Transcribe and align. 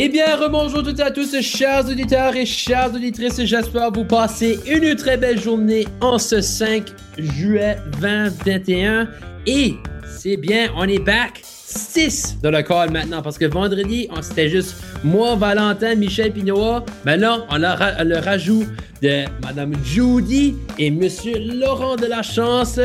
Eh 0.00 0.08
bien, 0.08 0.36
rebonjour 0.36 0.84
toutes 0.84 1.00
et 1.00 1.02
à 1.02 1.10
tous, 1.10 1.40
chers 1.40 1.84
auditeurs 1.84 2.36
et 2.36 2.46
chères 2.46 2.94
auditrices. 2.94 3.44
J'espère 3.44 3.90
vous 3.90 4.04
passer 4.04 4.60
une 4.70 4.94
très 4.94 5.16
belle 5.16 5.40
journée 5.40 5.88
en 6.00 6.20
ce 6.20 6.40
5 6.40 6.84
juillet 7.18 7.78
2021. 8.00 9.08
Et 9.48 9.74
c'est 10.06 10.36
bien, 10.36 10.68
on 10.76 10.84
est 10.84 11.00
back 11.00 11.42
6 11.42 12.36
dans 12.40 12.52
le 12.52 12.62
call 12.62 12.92
maintenant 12.92 13.22
parce 13.22 13.38
que 13.38 13.46
vendredi, 13.46 14.08
c'était 14.20 14.48
juste 14.48 14.76
moi, 15.02 15.34
Valentin, 15.34 15.96
Michel 15.96 16.32
Pinoa. 16.32 16.84
Maintenant, 17.04 17.44
on 17.50 17.60
a 17.64 18.04
le 18.04 18.18
rajout 18.18 18.66
de 19.02 19.24
Madame 19.42 19.72
Judy 19.84 20.54
et 20.78 20.92
Monsieur 20.92 21.40
Laurent 21.40 21.96
de 21.96 22.06
la 22.06 22.22
Chance. 22.22 22.78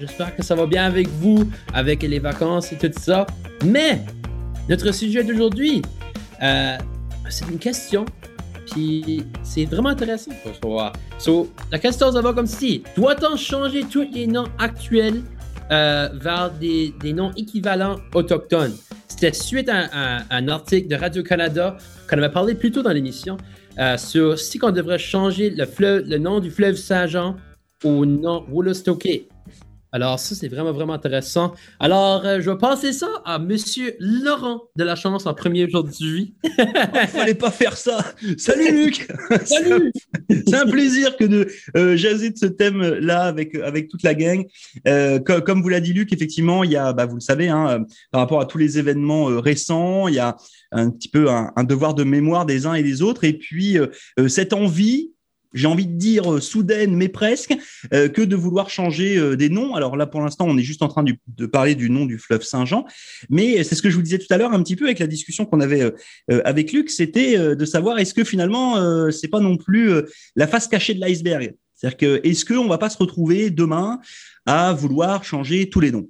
J'espère 0.00 0.34
que 0.34 0.42
ça 0.42 0.56
va 0.56 0.66
bien 0.66 0.84
avec 0.84 1.06
vous, 1.06 1.48
avec 1.72 2.02
les 2.02 2.18
vacances 2.18 2.72
et 2.72 2.76
tout 2.76 2.90
ça. 3.00 3.24
Mais 3.64 4.00
notre 4.68 4.92
sujet 4.92 5.22
d'aujourd'hui, 5.22 5.82
euh, 6.42 6.76
c'est 7.28 7.48
une 7.48 7.58
question, 7.58 8.04
puis 8.70 9.24
c'est 9.42 9.64
vraiment 9.64 9.90
intéressant 9.90 10.32
pour 10.42 10.54
savoir. 10.54 10.92
So, 11.18 11.50
la 11.70 11.78
question, 11.78 12.12
ça 12.12 12.20
va 12.20 12.32
comme 12.32 12.46
si 12.46 12.82
doit-on 12.96 13.36
changer 13.36 13.84
tous 13.84 14.06
les 14.12 14.26
noms 14.26 14.48
actuels 14.58 15.22
euh, 15.70 16.08
vers 16.14 16.50
des, 16.52 16.94
noms 17.14 17.32
équivalents 17.36 17.96
autochtones? 18.14 18.74
C'était 19.08 19.32
suite 19.32 19.68
à, 19.68 20.22
un 20.30 20.48
article 20.48 20.88
de 20.88 20.96
Radio-Canada 20.96 21.76
qu'on 22.08 22.18
avait 22.18 22.32
parlé 22.32 22.54
plus 22.54 22.70
tôt 22.70 22.82
dans 22.82 22.92
l'émission 22.92 23.36
euh, 23.78 23.96
sur 23.96 24.38
si 24.38 24.58
on 24.62 24.70
devrait 24.70 24.98
changer 24.98 25.50
le, 25.50 26.18
nom 26.18 26.40
du 26.40 26.50
fleuve 26.50 26.76
Saint-Jean 26.76 27.36
au 27.84 28.06
nom 28.06 28.44
Woolastoke. 28.50 29.29
Alors, 29.92 30.20
ça, 30.20 30.36
c'est 30.36 30.46
vraiment, 30.46 30.72
vraiment 30.72 30.92
intéressant. 30.92 31.52
Alors, 31.80 32.24
euh, 32.24 32.40
je 32.40 32.48
vais 32.48 32.56
passer 32.56 32.92
ça 32.92 33.08
à 33.24 33.40
Monsieur 33.40 33.96
Laurent 33.98 34.62
de 34.76 34.84
la 34.84 34.94
Chance 34.94 35.26
en 35.26 35.34
premier 35.34 35.64
aujourd'hui. 35.64 36.34
Il 36.44 36.50
ne 36.58 37.06
fallait 37.08 37.34
pas 37.34 37.50
faire 37.50 37.76
ça. 37.76 37.98
Salut, 38.38 38.70
Luc. 38.84 39.08
Salut. 39.44 39.92
c'est 40.28 40.54
un 40.54 40.66
plaisir 40.66 41.16
que 41.16 41.24
de 41.24 41.48
euh, 41.76 41.96
jaser 41.96 42.30
de 42.30 42.38
ce 42.38 42.46
thème-là 42.46 43.22
avec, 43.22 43.56
avec 43.56 43.88
toute 43.88 44.04
la 44.04 44.14
gang. 44.14 44.46
Euh, 44.86 45.18
comme, 45.18 45.60
vous 45.60 45.68
l'a 45.68 45.80
dit, 45.80 45.92
Luc, 45.92 46.12
effectivement, 46.12 46.62
il 46.62 46.70
y 46.70 46.76
a, 46.76 46.92
bah, 46.92 47.06
vous 47.06 47.16
le 47.16 47.20
savez, 47.20 47.48
hein, 47.48 47.84
par 48.12 48.20
rapport 48.20 48.40
à 48.40 48.46
tous 48.46 48.58
les 48.58 48.78
événements 48.78 49.24
récents, 49.24 50.06
il 50.06 50.14
y 50.14 50.20
a 50.20 50.36
un 50.70 50.90
petit 50.90 51.08
peu 51.08 51.30
un, 51.30 51.50
un, 51.56 51.64
devoir 51.64 51.94
de 51.94 52.04
mémoire 52.04 52.46
des 52.46 52.66
uns 52.66 52.74
et 52.74 52.84
des 52.84 53.02
autres. 53.02 53.24
Et 53.24 53.32
puis, 53.32 53.76
cette 54.28 54.52
envie 54.52 55.10
j'ai 55.52 55.66
envie 55.66 55.86
de 55.86 55.96
dire 55.96 56.32
euh, 56.32 56.40
soudaine, 56.40 56.94
mais 56.94 57.08
presque, 57.08 57.56
euh, 57.92 58.08
que 58.08 58.22
de 58.22 58.36
vouloir 58.36 58.70
changer 58.70 59.16
euh, 59.16 59.36
des 59.36 59.48
noms. 59.48 59.74
Alors 59.74 59.96
là, 59.96 60.06
pour 60.06 60.20
l'instant, 60.20 60.46
on 60.48 60.56
est 60.56 60.62
juste 60.62 60.82
en 60.82 60.88
train 60.88 61.04
de 61.04 61.46
parler 61.46 61.74
du 61.74 61.90
nom 61.90 62.06
du 62.06 62.18
fleuve 62.18 62.42
Saint-Jean, 62.42 62.84
mais 63.28 63.62
c'est 63.64 63.74
ce 63.74 63.82
que 63.82 63.90
je 63.90 63.96
vous 63.96 64.02
disais 64.02 64.18
tout 64.18 64.32
à 64.32 64.36
l'heure 64.36 64.52
un 64.52 64.62
petit 64.62 64.76
peu 64.76 64.84
avec 64.86 64.98
la 64.98 65.06
discussion 65.06 65.44
qu'on 65.44 65.60
avait 65.60 65.92
avec 66.44 66.72
Luc, 66.72 66.90
c'était 66.90 67.36
de 67.56 67.64
savoir 67.64 67.98
est-ce 67.98 68.14
que 68.14 68.24
finalement, 68.24 69.10
c'est 69.10 69.28
pas 69.28 69.40
non 69.40 69.56
plus 69.56 69.90
la 70.36 70.46
face 70.46 70.68
cachée 70.68 70.94
de 70.94 71.00
l'iceberg. 71.00 71.54
C'est-à-dire 71.80 71.96
que 71.96 72.28
est-ce 72.28 72.44
qu'on 72.44 72.68
va 72.68 72.76
pas 72.76 72.90
se 72.90 72.98
retrouver 72.98 73.48
demain 73.48 74.00
à 74.44 74.72
vouloir 74.72 75.24
changer 75.24 75.70
tous 75.70 75.80
les 75.80 75.90
noms? 75.90 76.08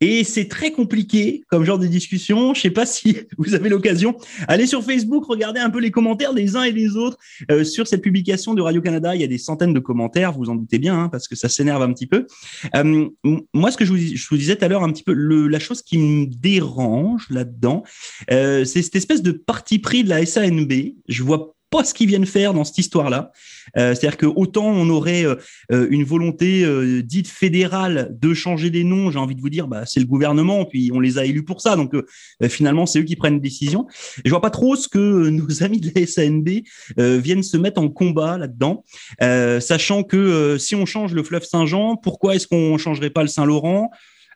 Et 0.00 0.24
c'est 0.24 0.48
très 0.48 0.72
compliqué 0.72 1.44
comme 1.48 1.62
genre 1.64 1.78
de 1.78 1.86
discussion. 1.86 2.54
Je 2.54 2.62
sais 2.62 2.70
pas 2.70 2.86
si 2.86 3.18
vous 3.38 3.54
avez 3.54 3.68
l'occasion. 3.68 4.16
Allez 4.48 4.66
sur 4.66 4.82
Facebook, 4.82 5.26
regardez 5.26 5.60
un 5.60 5.68
peu 5.68 5.78
les 5.78 5.90
commentaires 5.90 6.32
des 6.32 6.56
uns 6.56 6.62
et 6.62 6.72
des 6.72 6.96
autres 6.96 7.18
euh, 7.50 7.64
sur 7.64 7.86
cette 7.86 8.00
publication 8.00 8.54
de 8.54 8.62
Radio-Canada. 8.62 9.14
Il 9.14 9.20
y 9.20 9.24
a 9.24 9.26
des 9.26 9.36
centaines 9.36 9.74
de 9.74 9.78
commentaires, 9.78 10.32
vous 10.32 10.48
en 10.48 10.54
doutez 10.54 10.78
bien, 10.78 10.98
hein, 10.98 11.08
parce 11.10 11.28
que 11.28 11.36
ça 11.36 11.50
s'énerve 11.50 11.82
un 11.82 11.92
petit 11.92 12.06
peu. 12.06 12.26
Euh, 12.74 13.08
moi, 13.52 13.70
ce 13.70 13.76
que 13.76 13.84
je 13.84 13.92
vous, 13.92 14.36
disais 14.38 14.56
tout 14.56 14.64
à 14.64 14.68
l'heure, 14.68 14.82
un 14.82 14.90
petit 14.90 15.02
peu, 15.02 15.12
la 15.12 15.58
chose 15.58 15.82
qui 15.82 15.98
me 15.98 16.26
dérange 16.26 17.26
là-dedans, 17.28 17.82
euh, 18.30 18.64
c'est 18.64 18.80
cette 18.80 18.96
espèce 18.96 19.22
de 19.22 19.32
parti 19.32 19.78
pris 19.80 20.02
de 20.02 20.08
la 20.08 20.24
SANB. 20.24 20.72
Je 21.08 21.22
vois 21.22 21.54
pas 21.70 21.84
ce 21.84 21.94
qu'ils 21.94 22.08
viennent 22.08 22.26
faire 22.26 22.52
dans 22.52 22.64
cette 22.64 22.78
histoire-là. 22.78 23.32
Euh, 23.76 23.94
c'est-à-dire 23.94 24.16
que 24.16 24.26
autant 24.26 24.66
on 24.66 24.88
aurait 24.90 25.24
euh, 25.24 25.36
euh, 25.72 25.86
une 25.90 26.04
volonté 26.04 26.66
dite 27.02 27.28
fédérale 27.28 28.16
de 28.20 28.34
changer 28.34 28.70
des 28.70 28.84
noms, 28.84 29.10
j'ai 29.10 29.18
envie 29.18 29.34
de 29.34 29.40
vous 29.40 29.50
dire, 29.50 29.68
bah, 29.68 29.86
c'est 29.86 30.00
le 30.00 30.06
gouvernement, 30.06 30.64
puis 30.64 30.90
on 30.92 31.00
les 31.00 31.18
a 31.18 31.24
élus 31.24 31.44
pour 31.44 31.60
ça, 31.60 31.76
donc 31.76 31.94
finalement 32.48 32.86
c'est 32.86 33.00
eux 33.00 33.04
qui 33.04 33.16
prennent 33.16 33.40
décision. 33.40 33.86
Et 34.18 34.22
je 34.24 34.30
vois 34.30 34.40
pas 34.40 34.50
trop 34.50 34.76
ce 34.76 34.88
que 34.88 34.98
nos 35.30 35.62
amis 35.62 35.80
de 35.80 35.90
la 35.94 36.06
SANB 36.06 36.48
viennent 37.22 37.42
se 37.42 37.56
mettre 37.56 37.80
en 37.80 37.88
combat 37.88 38.38
là-dedans, 38.38 38.84
sachant 39.60 40.02
que 40.02 40.56
si 40.58 40.74
on 40.74 40.86
change 40.86 41.14
le 41.14 41.22
fleuve 41.22 41.44
Saint-Jean, 41.44 41.96
pourquoi 41.96 42.34
est-ce 42.34 42.46
qu'on 42.46 42.76
changerait 42.78 43.10
pas 43.10 43.22
le 43.22 43.28
Saint-Laurent? 43.28 43.90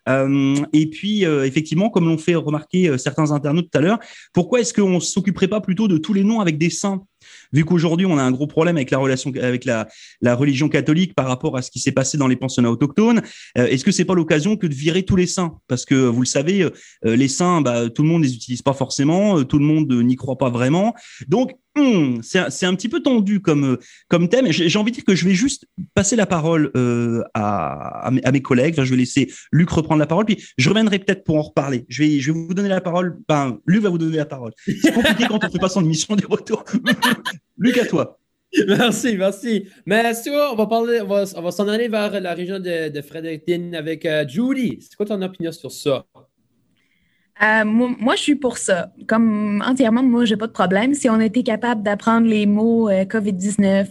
Euh, 0.08 0.56
et 0.72 0.88
puis, 0.88 1.24
euh, 1.24 1.46
effectivement, 1.46 1.90
comme 1.90 2.08
l'ont 2.08 2.18
fait 2.18 2.34
remarquer 2.34 2.88
euh, 2.88 2.98
certains 2.98 3.32
internautes 3.32 3.70
tout 3.70 3.78
à 3.78 3.80
l'heure, 3.80 3.98
pourquoi 4.32 4.60
est-ce 4.60 4.74
qu'on 4.74 5.00
s'occuperait 5.00 5.48
pas 5.48 5.60
plutôt 5.60 5.88
de 5.88 5.96
tous 5.96 6.12
les 6.12 6.24
noms 6.24 6.40
avec 6.40 6.58
des 6.58 6.70
saints? 6.70 7.04
Vu 7.52 7.64
qu'aujourd'hui, 7.64 8.06
on 8.06 8.18
a 8.18 8.22
un 8.22 8.30
gros 8.30 8.46
problème 8.46 8.76
avec 8.76 8.90
la 8.90 8.98
relation 8.98 9.32
avec 9.40 9.64
la, 9.64 9.86
religion 10.34 10.68
catholique 10.68 11.14
par 11.14 11.26
rapport 11.26 11.56
à 11.56 11.62
ce 11.62 11.70
qui 11.70 11.78
s'est 11.78 11.92
passé 11.92 12.18
dans 12.18 12.26
les 12.26 12.36
pensionnats 12.36 12.70
autochtones, 12.70 13.22
est-ce 13.54 13.84
que 13.84 13.92
c'est 13.92 14.04
pas 14.04 14.14
l'occasion 14.14 14.56
que 14.56 14.66
de 14.66 14.74
virer 14.74 15.02
tous 15.04 15.16
les 15.16 15.26
saints? 15.26 15.58
Parce 15.68 15.84
que 15.84 15.94
vous 15.94 16.20
le 16.20 16.26
savez, 16.26 16.68
les 17.02 17.28
saints, 17.28 17.60
bah, 17.60 17.88
tout 17.88 18.02
le 18.02 18.08
monde 18.08 18.22
les 18.22 18.34
utilise 18.34 18.62
pas 18.62 18.72
forcément, 18.72 19.44
tout 19.44 19.58
le 19.58 19.64
monde 19.64 19.92
n'y 19.92 20.16
croit 20.16 20.38
pas 20.38 20.50
vraiment. 20.50 20.94
Donc, 21.28 21.52
Hmm, 21.76 22.20
c'est 22.22 22.66
un 22.66 22.74
petit 22.76 22.88
peu 22.88 23.02
tendu 23.02 23.40
comme, 23.40 23.78
thème. 24.30 24.46
J'ai 24.52 24.78
envie 24.78 24.92
de 24.92 24.96
dire 24.96 25.04
que 25.04 25.16
je 25.16 25.24
vais 25.24 25.34
juste 25.34 25.66
passer 25.94 26.14
la 26.14 26.24
parole 26.24 26.70
euh, 26.76 27.24
à, 27.34 28.10
mes, 28.12 28.42
collègues. 28.42 28.80
je 28.80 28.90
vais 28.90 28.96
laisser 28.96 29.32
Luc 29.50 29.70
reprendre 29.70 29.98
la 29.98 30.06
parole, 30.06 30.24
puis 30.24 30.40
je 30.56 30.68
reviendrai 30.68 31.00
peut-être 31.00 31.24
pour 31.24 31.36
en 31.36 31.42
reparler. 31.42 31.84
Je 31.88 32.04
vais, 32.04 32.20
vous 32.30 32.54
donner 32.54 32.68
la 32.68 32.80
parole. 32.80 33.18
Ben, 33.28 33.58
Luc 33.66 33.82
va 33.82 33.88
vous 33.88 33.98
donner 33.98 34.18
la 34.18 34.24
parole. 34.24 34.52
C'est 34.66 34.94
compliqué 34.94 35.24
quand 35.28 35.44
on 35.44 35.50
fait 35.50 35.58
pas 35.58 35.68
son 35.68 35.84
émission 35.84 36.14
des 36.14 36.26
retours. 36.26 36.64
Luc, 37.58 37.78
à 37.78 37.86
toi. 37.86 38.18
Merci, 38.68 39.16
merci. 39.16 39.68
Mais 39.84 40.14
si 40.14 40.30
on 40.30 40.54
va 40.54 40.66
parler, 40.66 41.00
on 41.00 41.06
va, 41.06 41.24
va 41.24 41.50
s'en 41.50 41.66
aller 41.68 41.88
vers 41.88 42.20
la 42.20 42.34
région 42.34 42.58
de, 42.58 42.88
de 42.88 43.02
Fredericton 43.02 43.72
avec 43.74 44.06
euh, 44.06 44.26
Judy. 44.28 44.78
C'est 44.80 44.94
quoi 44.94 45.06
ton 45.06 45.20
opinion 45.22 45.50
sur 45.50 45.72
ça? 45.72 46.06
Euh, 47.42 47.64
moi, 47.64 48.14
je 48.14 48.20
suis 48.20 48.36
pour 48.36 48.58
ça. 48.58 48.92
Comme 49.08 49.62
entièrement, 49.66 50.04
moi, 50.04 50.24
j'ai 50.24 50.36
pas 50.36 50.46
de 50.46 50.52
problème. 50.52 50.94
Si 50.94 51.10
on 51.10 51.20
était 51.20 51.42
capable 51.42 51.82
d'apprendre 51.82 52.28
les 52.28 52.46
mots 52.46 52.88
euh, 52.88 53.04
COVID-19, 53.04 53.86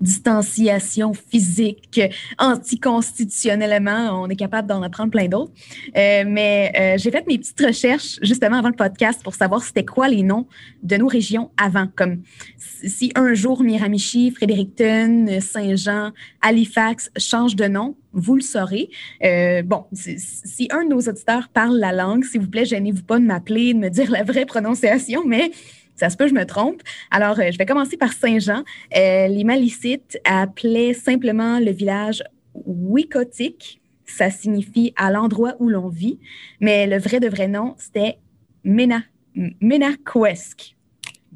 distanciation 0.00 1.14
physique, 1.14 2.00
anticonstitutionnellement, 2.38 4.20
on 4.22 4.28
est 4.28 4.36
capable 4.36 4.66
d'en 4.66 4.82
apprendre 4.82 5.12
plein 5.12 5.28
d'autres. 5.28 5.52
Euh, 5.96 6.24
mais 6.26 6.96
j'ai 6.98 7.10
fait 7.12 7.26
mes 7.28 7.38
petites 7.38 7.60
recherches 7.60 8.18
justement 8.22 8.58
avant 8.58 8.68
le 8.68 8.74
podcast 8.74 9.22
pour 9.22 9.34
savoir 9.34 9.62
c'était 9.62 9.84
quoi 9.84 10.08
les 10.08 10.24
noms 10.24 10.46
de 10.82 10.96
nos 10.96 11.06
régions 11.06 11.50
avant. 11.56 11.86
Comme 11.94 12.22
si 12.58 13.12
un 13.14 13.32
jour 13.34 13.62
Miramichi, 13.62 14.32
Fredericton, 14.32 15.38
Saint-Jean, 15.40 16.10
Halifax 16.42 17.10
changent 17.16 17.56
de 17.56 17.66
nom, 17.66 17.96
vous 18.12 18.34
le 18.36 18.40
saurez. 18.40 18.90
Euh, 19.24 19.62
bon, 19.62 19.86
si, 19.92 20.68
un 20.70 20.84
de 20.84 20.90
nos 20.90 21.00
auditeurs 21.00 21.48
parle 21.48 21.78
la 21.78 21.92
langue, 21.92 22.24
s'il 22.24 22.40
vous 22.40 22.48
plaît, 22.48 22.64
gênez-vous 22.64 23.02
pas 23.02 23.18
de 23.18 23.24
m'appeler, 23.24 23.74
de 23.74 23.78
me 23.78 23.90
dire 23.90 24.10
la 24.10 24.22
vraie 24.22 24.46
prononciation, 24.46 25.24
mais 25.26 25.50
ça 25.94 26.10
se 26.10 26.16
peut, 26.16 26.28
je 26.28 26.34
me 26.34 26.46
trompe. 26.46 26.82
Alors, 27.10 27.38
euh, 27.38 27.50
je 27.50 27.58
vais 27.58 27.66
commencer 27.66 27.96
par 27.96 28.12
Saint-Jean. 28.12 28.62
Euh, 28.96 29.28
les 29.28 29.44
Malicites 29.44 30.18
appelaient 30.24 30.94
simplement 30.94 31.58
le 31.58 31.72
village 31.72 32.22
Wikotik. 32.54 33.80
Ça 34.06 34.30
signifie 34.30 34.94
à 34.96 35.10
l'endroit 35.10 35.54
où 35.58 35.68
l'on 35.68 35.88
vit, 35.88 36.18
mais 36.60 36.86
le 36.86 36.98
vrai 36.98 37.20
de 37.20 37.28
vrai 37.28 37.46
nom, 37.46 37.74
c'était 37.78 38.18
Mena, 38.64 39.02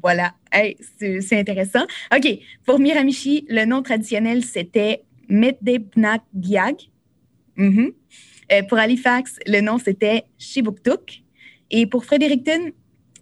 Voilà, 0.01 0.33
c'est 0.97 1.39
intéressant. 1.39 1.85
OK, 2.13 2.27
pour 2.65 2.79
Miramichi, 2.79 3.45
le 3.47 3.65
nom 3.65 3.83
traditionnel, 3.83 4.43
c'était 4.43 5.03
Medebnagiag. 5.29 6.89
Mm 7.55 7.89
pour 8.69 8.77
Halifax, 8.77 9.39
le 9.47 9.61
nom 9.61 9.79
c'était 9.79 10.25
Shibuktuk. 10.37 11.23
Et 11.71 11.87
pour 11.87 12.05
Fredericton, 12.05 12.71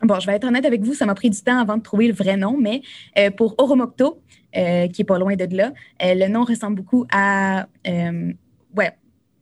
bon, 0.02 0.20
je 0.20 0.28
vais 0.28 0.34
être 0.34 0.44
honnête 0.44 0.66
avec 0.66 0.82
vous, 0.82 0.94
ça 0.94 1.06
m'a 1.06 1.16
pris 1.16 1.30
du 1.30 1.42
temps 1.42 1.58
avant 1.60 1.78
de 1.78 1.84
trouver 1.84 2.08
le 2.08 2.14
vrai 2.14 2.36
nom, 2.36 2.58
mais 2.60 2.82
euh, 3.18 3.32
pour 3.32 3.56
Oromocto, 3.58 4.22
euh, 4.58 4.88
qui 4.88 5.04
est 5.04 5.06
pas 5.06 5.18
loin 5.20 5.36
de 5.36 5.56
là, 5.56 5.72
le 6.02 6.28
nom 6.28 6.44
ressemble 6.44 6.76
beaucoup 6.76 7.06
à. 7.14 7.68
ouais, 7.86 8.92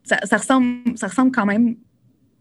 ça, 0.04 0.38
ressemble, 0.38 0.98
ça 0.98 1.08
ressemble 1.08 1.32
quand 1.32 1.46
même 1.46 1.76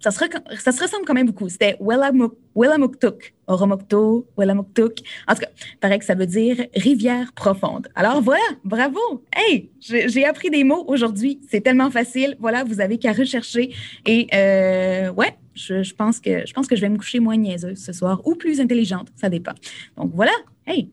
ça 0.01 0.11
se, 0.11 0.19
ça 0.59 0.73
se 0.73 0.83
ressemble 0.83 1.05
quand 1.05 1.15
même 1.15 1.27
beaucoup. 1.27 1.49
C'était 1.49 1.77
Wellamuktuk, 1.81 3.35
Oromokto, 3.47 4.27
Wellamuktuk. 4.37 5.01
En 5.27 5.35
tout 5.35 5.41
cas, 5.41 5.49
paraît 5.81 5.99
que 5.99 6.05
ça 6.05 6.15
veut 6.15 6.27
dire 6.27 6.67
rivière 6.75 7.33
profonde. 7.33 7.89
Alors 7.95 8.21
voilà, 8.21 8.45
bravo! 8.65 9.25
Hey, 9.35 9.71
j'ai 9.81 10.25
appris 10.25 10.51
des 10.51 10.65
mots 10.65 10.85
aujourd'hui. 10.87 11.41
C'est 11.49 11.61
tellement 11.61 11.91
facile. 11.91 12.37
Voilà, 12.39 12.65
vous 12.65 12.81
avez 12.81 12.99
qu'à 12.99 13.13
rechercher. 13.13 13.75
Et 14.07 14.29
euh, 14.35 15.13
ouais, 15.13 15.37
je, 15.55 15.83
je, 15.83 15.95
pense 15.95 16.21
que, 16.21 16.47
je 16.47 16.53
pense 16.53 16.67
que 16.67 16.77
je 16.77 16.81
vais 16.81 16.89
me 16.89 16.99
coucher 16.99 17.21
moins 17.21 17.37
niaiseuse 17.37 17.79
ce 17.79 17.93
soir 17.93 18.21
ou 18.25 18.35
plus 18.35 18.61
intelligente, 18.61 19.09
ça 19.17 19.29
dépend. 19.29 19.55
Donc 19.97 20.13
voilà, 20.15 20.33
hey, 20.67 20.91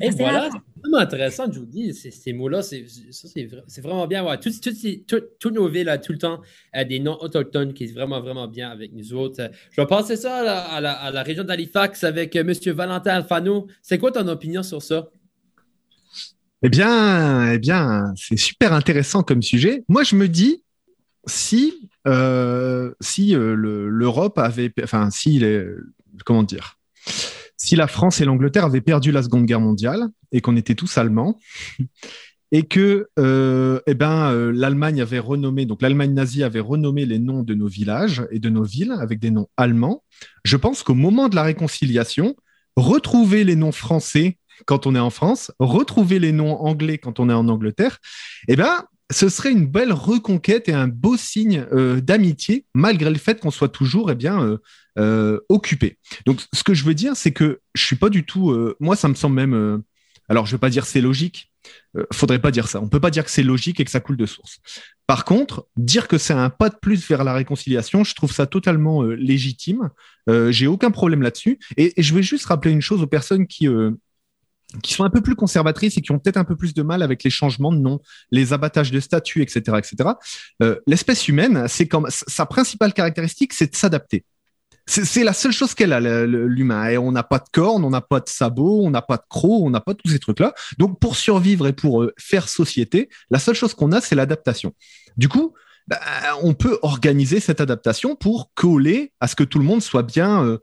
et 0.00 0.10
voilà, 0.10 0.50
vraiment 0.84 1.02
intéressant, 1.02 1.50
Judy. 1.50 1.94
Ces 1.94 2.32
mots-là, 2.32 2.62
c'est 2.62 3.80
vraiment 3.82 4.06
bien. 4.06 4.24
Toutes, 4.36 5.52
nos 5.52 5.68
villes, 5.68 6.00
tout 6.04 6.12
le 6.12 6.18
temps, 6.18 6.40
euh, 6.76 6.84
des 6.84 7.00
noms 7.00 7.18
autochtones 7.20 7.72
qui 7.72 7.84
est 7.84 7.92
vraiment, 7.92 8.20
vraiment 8.20 8.48
bien 8.48 8.70
avec 8.70 8.92
nous 8.92 9.14
autres. 9.14 9.50
Je 9.70 9.80
vais 9.80 9.86
passer 9.86 10.16
ça 10.16 10.36
à 10.36 10.80
la, 10.80 11.22
région 11.22 11.44
d'Halifax 11.44 12.04
avec 12.04 12.36
euh, 12.36 12.40
M. 12.40 12.74
Valentin 12.74 13.10
Alfano. 13.10 13.66
C'est 13.82 13.98
quoi 13.98 14.12
ton 14.12 14.26
opinion 14.28 14.62
sur 14.62 14.82
ça? 14.82 15.08
Eh 16.62 16.68
bien, 16.68 17.52
eh 17.52 17.58
bien 17.58 18.12
c'est 18.16 18.38
super 18.38 18.72
intéressant 18.72 19.22
comme 19.22 19.42
sujet. 19.42 19.84
Moi, 19.88 20.02
je 20.02 20.16
me 20.16 20.28
dis, 20.28 20.62
si, 21.26 21.90
euh, 22.06 22.92
si 23.00 23.32
l'Europe 23.34 24.38
avait, 24.38 24.72
enfin, 24.82 25.10
si 25.10 25.38
les, 25.38 25.66
comment 26.24 26.42
dire, 26.42 26.78
si 27.56 27.76
la 27.76 27.86
France 27.86 28.20
et 28.20 28.24
l'Angleterre 28.24 28.64
avaient 28.64 28.80
perdu 28.80 29.12
la 29.12 29.22
Seconde 29.22 29.46
Guerre 29.46 29.60
mondiale 29.60 30.08
et 30.32 30.40
qu'on 30.40 30.56
était 30.56 30.74
tous 30.74 30.98
allemands, 30.98 31.38
et 32.52 32.62
que 32.62 33.08
euh, 33.18 33.80
eh 33.86 33.94
ben, 33.94 34.30
euh, 34.30 34.52
l'Allemagne 34.54 35.00
avait 35.00 35.18
renommé, 35.18 35.66
donc 35.66 35.82
l'Allemagne 35.82 36.12
nazie 36.12 36.44
avait 36.44 36.60
renommé 36.60 37.04
les 37.04 37.18
noms 37.18 37.42
de 37.42 37.54
nos 37.54 37.66
villages 37.66 38.26
et 38.30 38.38
de 38.38 38.48
nos 38.48 38.62
villes 38.62 38.94
avec 39.00 39.18
des 39.18 39.30
noms 39.30 39.48
allemands, 39.56 40.04
je 40.44 40.56
pense 40.56 40.82
qu'au 40.82 40.94
moment 40.94 41.28
de 41.28 41.36
la 41.36 41.42
réconciliation, 41.42 42.36
retrouver 42.76 43.44
les 43.44 43.56
noms 43.56 43.72
français 43.72 44.38
quand 44.66 44.86
on 44.86 44.94
est 44.94 45.00
en 45.00 45.10
France, 45.10 45.50
retrouver 45.58 46.18
les 46.18 46.32
noms 46.32 46.54
anglais 46.60 46.98
quand 46.98 47.18
on 47.18 47.28
est 47.28 47.34
en 47.34 47.48
Angleterre, 47.48 47.98
eh 48.46 48.56
ben, 48.56 48.84
ce 49.14 49.28
serait 49.28 49.52
une 49.52 49.66
belle 49.66 49.92
reconquête 49.92 50.68
et 50.68 50.72
un 50.72 50.88
beau 50.88 51.16
signe 51.16 51.66
euh, 51.72 52.00
d'amitié, 52.00 52.66
malgré 52.74 53.10
le 53.10 53.18
fait 53.18 53.40
qu'on 53.40 53.50
soit 53.50 53.68
toujours 53.68 54.10
eh 54.10 54.14
bien, 54.14 54.58
euh, 54.96 55.40
occupé. 55.48 55.98
Donc, 56.24 56.40
ce 56.52 56.62
que 56.62 56.72
je 56.72 56.84
veux 56.84 56.94
dire, 56.94 57.16
c'est 57.16 57.32
que 57.32 57.60
je 57.74 57.84
suis 57.84 57.96
pas 57.96 58.10
du 58.10 58.24
tout. 58.24 58.52
Euh, 58.52 58.76
moi, 58.78 58.94
ça 58.94 59.08
me 59.08 59.14
semble 59.14 59.34
même. 59.34 59.52
Euh, 59.52 59.78
alors, 60.28 60.46
je 60.46 60.52
vais 60.52 60.60
pas 60.60 60.70
dire 60.70 60.86
c'est 60.86 61.00
logique. 61.00 61.50
faudrait 62.12 62.38
pas 62.38 62.52
dire 62.52 62.68
ça. 62.68 62.80
On 62.80 62.88
peut 62.88 63.00
pas 63.00 63.10
dire 63.10 63.24
que 63.24 63.30
c'est 63.30 63.42
logique 63.42 63.80
et 63.80 63.84
que 63.84 63.90
ça 63.90 63.98
coule 63.98 64.16
de 64.16 64.26
source. 64.26 64.60
Par 65.08 65.24
contre, 65.24 65.66
dire 65.76 66.06
que 66.06 66.16
c'est 66.16 66.32
un 66.32 66.48
pas 66.48 66.68
de 66.68 66.76
plus 66.80 67.08
vers 67.08 67.24
la 67.24 67.32
réconciliation, 67.34 68.04
je 68.04 68.14
trouve 68.14 68.32
ça 68.32 68.46
totalement 68.46 69.02
légitime. 69.02 69.90
J'ai 70.28 70.66
aucun 70.66 70.90
problème 70.90 71.22
là-dessus. 71.22 71.58
Et, 71.76 71.92
je 72.00 72.14
vais 72.14 72.22
juste 72.22 72.46
rappeler 72.46 72.70
une 72.70 72.80
chose 72.80 73.02
aux 73.02 73.06
personnes 73.06 73.46
qui 73.46 73.68
qui 74.82 74.94
sont 74.94 75.04
un 75.04 75.10
peu 75.10 75.20
plus 75.20 75.34
conservatrices 75.34 75.96
et 75.96 76.00
qui 76.00 76.12
ont 76.12 76.18
peut-être 76.18 76.36
un 76.36 76.44
peu 76.44 76.56
plus 76.56 76.74
de 76.74 76.82
mal 76.82 77.02
avec 77.02 77.22
les 77.24 77.30
changements 77.30 77.72
de 77.72 77.78
nom, 77.78 78.00
les 78.30 78.52
abattages 78.52 78.90
de 78.90 79.00
statuts, 79.00 79.42
etc., 79.42 79.78
etc. 79.78 80.10
L'espèce 80.86 81.28
humaine, 81.28 81.66
c'est 81.68 81.86
comme 81.86 82.06
sa 82.08 82.46
principale 82.46 82.92
caractéristique, 82.92 83.52
c'est 83.52 83.70
de 83.70 83.76
s'adapter. 83.76 84.24
C'est 84.86 85.24
la 85.24 85.32
seule 85.32 85.52
chose 85.52 85.74
qu'elle 85.74 85.94
a, 85.94 86.26
l'humain. 86.26 86.88
Et 86.88 86.98
on 86.98 87.10
n'a 87.10 87.22
pas 87.22 87.38
de 87.38 87.48
cornes, 87.50 87.84
on 87.84 87.90
n'a 87.90 88.02
pas 88.02 88.20
de 88.20 88.28
sabots, 88.28 88.82
on 88.84 88.90
n'a 88.90 89.00
pas 89.00 89.16
de 89.16 89.22
crocs, 89.28 89.62
on 89.62 89.70
n'a 89.70 89.80
pas 89.80 89.94
tous 89.94 90.10
ces 90.10 90.18
trucs-là. 90.18 90.54
Donc, 90.76 91.00
pour 91.00 91.16
survivre 91.16 91.66
et 91.66 91.72
pour 91.72 92.02
euh, 92.02 92.12
faire 92.18 92.48
société, 92.48 93.08
la 93.30 93.38
seule 93.38 93.54
chose 93.54 93.72
qu'on 93.72 93.92
a, 93.92 94.02
c'est 94.02 94.14
l'adaptation. 94.14 94.74
Du 95.16 95.28
coup, 95.28 95.54
bah, 95.86 96.00
on 96.42 96.52
peut 96.52 96.78
organiser 96.82 97.40
cette 97.40 97.62
adaptation 97.62 98.14
pour 98.14 98.52
coller 98.54 99.12
à 99.20 99.28
ce 99.28 99.36
que 99.36 99.44
tout 99.44 99.58
le 99.58 99.64
monde 99.64 99.80
soit 99.80 100.02
bien 100.02 100.44
euh, 100.44 100.58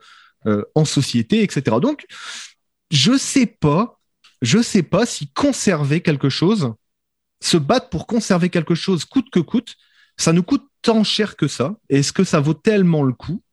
euh, 0.45 0.63
en 0.75 0.85
société, 0.85 1.41
etc. 1.41 1.77
Donc, 1.81 2.05
je 2.91 3.17
sais 3.17 3.47
pas, 3.47 4.00
je 4.41 4.61
sais 4.61 4.83
pas 4.83 5.05
si 5.05 5.27
conserver 5.27 6.01
quelque 6.01 6.29
chose, 6.29 6.73
se 7.41 7.57
battre 7.57 7.89
pour 7.89 8.07
conserver 8.07 8.49
quelque 8.49 8.75
chose 8.75 9.05
coûte 9.05 9.29
que 9.31 9.39
coûte, 9.39 9.75
ça 10.17 10.33
nous 10.33 10.43
coûte 10.43 10.63
tant 10.81 11.03
cher 11.03 11.35
que 11.35 11.47
ça. 11.47 11.75
Est-ce 11.89 12.13
que 12.13 12.23
ça 12.23 12.39
vaut 12.39 12.53
tellement 12.53 13.03
le 13.03 13.13
coup? 13.13 13.43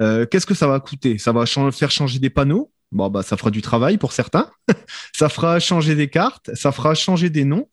Euh, 0.00 0.26
qu'est-ce 0.26 0.46
que 0.46 0.54
ça 0.54 0.66
va 0.66 0.80
coûter? 0.80 1.18
Ça 1.18 1.32
va 1.32 1.44
faire 1.46 1.90
changer 1.90 2.18
des 2.18 2.30
panneaux? 2.30 2.72
Bon, 2.92 3.08
bah, 3.08 3.22
ça 3.22 3.36
fera 3.36 3.50
du 3.50 3.62
travail 3.62 3.98
pour 3.98 4.12
certains. 4.12 4.50
ça 5.14 5.28
fera 5.28 5.58
changer 5.58 5.94
des 5.94 6.08
cartes. 6.08 6.54
Ça 6.54 6.72
fera 6.72 6.94
changer 6.94 7.30
des 7.30 7.44
noms. 7.44 7.68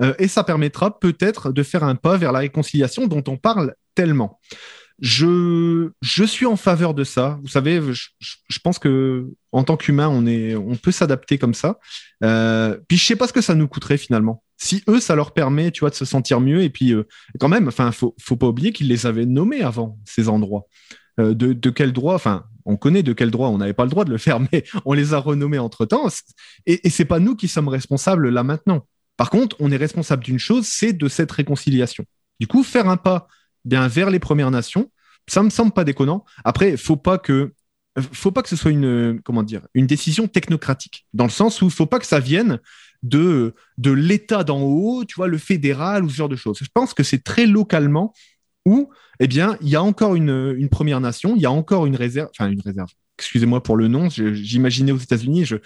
Euh, 0.00 0.14
et 0.18 0.28
ça 0.28 0.44
permettra 0.44 0.98
peut-être 0.98 1.50
de 1.50 1.62
faire 1.62 1.82
un 1.82 1.96
pas 1.96 2.16
vers 2.16 2.32
la 2.32 2.40
réconciliation 2.40 3.06
dont 3.06 3.24
on 3.26 3.36
parle 3.36 3.74
tellement. 3.94 4.38
Je, 5.00 5.90
je 6.02 6.24
suis 6.24 6.46
en 6.46 6.56
faveur 6.56 6.92
de 6.92 7.04
ça. 7.04 7.38
Vous 7.42 7.48
savez, 7.48 7.80
je, 7.92 8.58
pense 8.62 8.78
que 8.78 9.28
en 9.52 9.62
tant 9.62 9.76
qu'humain, 9.76 10.08
on 10.08 10.26
est, 10.26 10.56
on 10.56 10.74
peut 10.76 10.90
s'adapter 10.90 11.38
comme 11.38 11.54
ça. 11.54 11.78
Euh, 12.24 12.76
puis 12.88 12.96
je 12.96 13.04
sais 13.04 13.16
pas 13.16 13.28
ce 13.28 13.32
que 13.32 13.40
ça 13.40 13.54
nous 13.54 13.68
coûterait 13.68 13.98
finalement. 13.98 14.42
Si 14.56 14.82
eux, 14.88 14.98
ça 14.98 15.14
leur 15.14 15.32
permet, 15.32 15.70
tu 15.70 15.80
vois, 15.80 15.90
de 15.90 15.94
se 15.94 16.04
sentir 16.04 16.40
mieux. 16.40 16.62
Et 16.62 16.70
puis 16.70 16.94
quand 17.38 17.48
même, 17.48 17.68
enfin, 17.68 17.92
faut, 17.92 18.16
faut 18.20 18.36
pas 18.36 18.48
oublier 18.48 18.72
qu'ils 18.72 18.88
les 18.88 19.06
avaient 19.06 19.26
nommés 19.26 19.62
avant 19.62 19.98
ces 20.04 20.28
endroits. 20.28 20.66
Euh, 21.18 21.34
de, 21.34 21.70
quel 21.70 21.92
droit, 21.92 22.14
enfin, 22.14 22.44
on 22.64 22.76
connaît 22.76 23.02
de 23.02 23.12
quel 23.12 23.30
droit, 23.30 23.48
on 23.48 23.58
n'avait 23.58 23.72
pas 23.72 23.84
le 23.84 23.90
droit 23.90 24.04
de 24.04 24.10
le 24.10 24.18
faire, 24.18 24.40
mais 24.52 24.64
on 24.84 24.92
les 24.92 25.14
a 25.14 25.18
renommés 25.18 25.58
entre-temps. 25.58 26.08
Et, 26.66 26.86
et 26.86 26.90
c'est 26.90 27.04
pas 27.04 27.18
nous 27.18 27.34
qui 27.34 27.48
sommes 27.48 27.68
responsables 27.68 28.28
là 28.28 28.42
maintenant. 28.42 28.86
Par 29.16 29.30
contre, 29.30 29.56
on 29.58 29.70
est 29.72 29.76
responsable 29.76 30.22
d'une 30.22 30.38
chose, 30.38 30.66
c'est 30.66 30.92
de 30.92 31.08
cette 31.08 31.32
réconciliation. 31.32 32.04
Du 32.38 32.46
coup, 32.46 32.62
faire 32.62 32.88
un 32.88 32.96
pas 32.96 33.26
bien 33.64 33.86
vers 33.88 34.10
les 34.10 34.18
Premières 34.18 34.50
Nations, 34.50 34.90
ça 35.26 35.42
me 35.42 35.50
semble 35.50 35.72
pas 35.72 35.84
déconnant. 35.84 36.24
Après, 36.44 36.76
faut 36.76 36.96
pas 36.96 37.20
faut 38.12 38.30
pas 38.30 38.42
que 38.42 38.48
ce 38.48 38.56
soit 38.56 38.70
une 38.70 39.20
comment 39.24 39.42
dire 39.42 39.66
une 39.74 39.86
décision 39.86 40.28
technocratique 40.28 41.06
dans 41.14 41.24
le 41.24 41.30
sens 41.30 41.60
où 41.62 41.64
il 41.64 41.70
faut 41.70 41.86
pas 41.86 41.98
que 41.98 42.06
ça 42.06 42.20
vienne 42.20 42.60
de 43.02 43.54
l'État 43.84 44.44
d'en 44.44 44.60
haut, 44.60 45.04
tu 45.04 45.14
vois, 45.16 45.28
le 45.28 45.38
fédéral 45.38 46.04
ou 46.04 46.10
ce 46.10 46.16
genre 46.16 46.28
de 46.28 46.36
choses. 46.36 46.58
Je 46.60 46.68
pense 46.72 46.94
que 46.94 47.02
c'est 47.02 47.22
très 47.22 47.46
localement 47.46 48.12
où, 48.64 48.90
eh 49.20 49.26
bien, 49.26 49.56
il 49.60 49.68
y 49.68 49.76
a 49.76 49.82
encore 49.82 50.14
une, 50.14 50.68
Première 50.70 51.00
Nation, 51.00 51.34
il 51.36 51.42
y 51.42 51.46
a 51.46 51.50
encore 51.50 51.86
une 51.86 51.96
réserve. 51.96 52.28
Excusez-moi 53.18 53.62
pour 53.62 53.76
le 53.76 53.88
nom, 53.88 54.08
j'imaginais 54.08 54.92
aux 54.92 54.98
États-Unis, 54.98 55.44
je, 55.44 55.56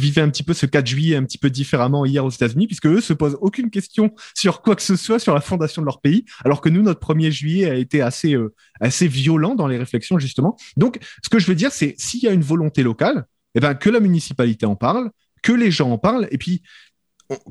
vivais 0.00 0.20
un 0.20 0.28
petit 0.28 0.42
peu 0.42 0.52
ce 0.52 0.66
4 0.66 0.86
juillet 0.86 1.16
un 1.16 1.24
petit 1.24 1.38
peu 1.38 1.48
différemment 1.48 2.04
hier 2.04 2.24
aux 2.24 2.30
États-Unis, 2.30 2.66
puisque 2.66 2.86
eux 2.86 3.00
se 3.00 3.14
posent 3.14 3.38
aucune 3.40 3.70
question 3.70 4.14
sur 4.34 4.60
quoi 4.60 4.76
que 4.76 4.82
ce 4.82 4.96
soit 4.96 5.18
sur 5.18 5.34
la 5.34 5.40
fondation 5.40 5.80
de 5.80 5.86
leur 5.86 6.00
pays, 6.00 6.26
alors 6.44 6.60
que 6.60 6.68
nous, 6.68 6.82
notre 6.82 7.00
1er 7.00 7.30
juillet 7.30 7.70
a 7.70 7.74
été 7.74 8.02
assez, 8.02 8.34
euh, 8.34 8.54
assez 8.80 9.08
violent 9.08 9.54
dans 9.54 9.66
les 9.66 9.78
réflexions, 9.78 10.18
justement. 10.18 10.56
Donc, 10.76 10.98
ce 11.22 11.30
que 11.30 11.38
je 11.38 11.46
veux 11.46 11.54
dire, 11.54 11.72
c'est 11.72 11.94
s'il 11.98 12.20
y 12.20 12.28
a 12.28 12.32
une 12.32 12.42
volonté 12.42 12.82
locale, 12.82 13.24
eh 13.54 13.60
ben, 13.60 13.74
que 13.74 13.88
la 13.88 14.00
municipalité 14.00 14.66
en 14.66 14.76
parle, 14.76 15.10
que 15.42 15.52
les 15.52 15.70
gens 15.70 15.90
en 15.90 15.98
parlent, 15.98 16.28
et 16.30 16.38
puis 16.38 16.62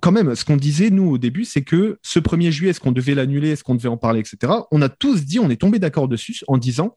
quand 0.01 0.11
même, 0.11 0.35
ce 0.35 0.45
qu'on 0.45 0.57
disait, 0.57 0.89
nous, 0.89 1.09
au 1.09 1.17
début, 1.17 1.45
c'est 1.45 1.63
que 1.63 1.97
ce 2.03 2.19
1er 2.19 2.51
juillet, 2.51 2.71
est-ce 2.71 2.79
qu'on 2.79 2.91
devait 2.91 3.15
l'annuler, 3.15 3.49
est-ce 3.49 3.63
qu'on 3.63 3.75
devait 3.75 3.89
en 3.89 3.97
parler, 3.97 4.19
etc. 4.19 4.53
On 4.71 4.81
a 4.81 4.89
tous 4.89 5.25
dit, 5.25 5.39
on 5.39 5.49
est 5.49 5.59
tombé 5.59 5.79
d'accord 5.79 6.07
dessus 6.07 6.41
en 6.47 6.57
disant, 6.57 6.95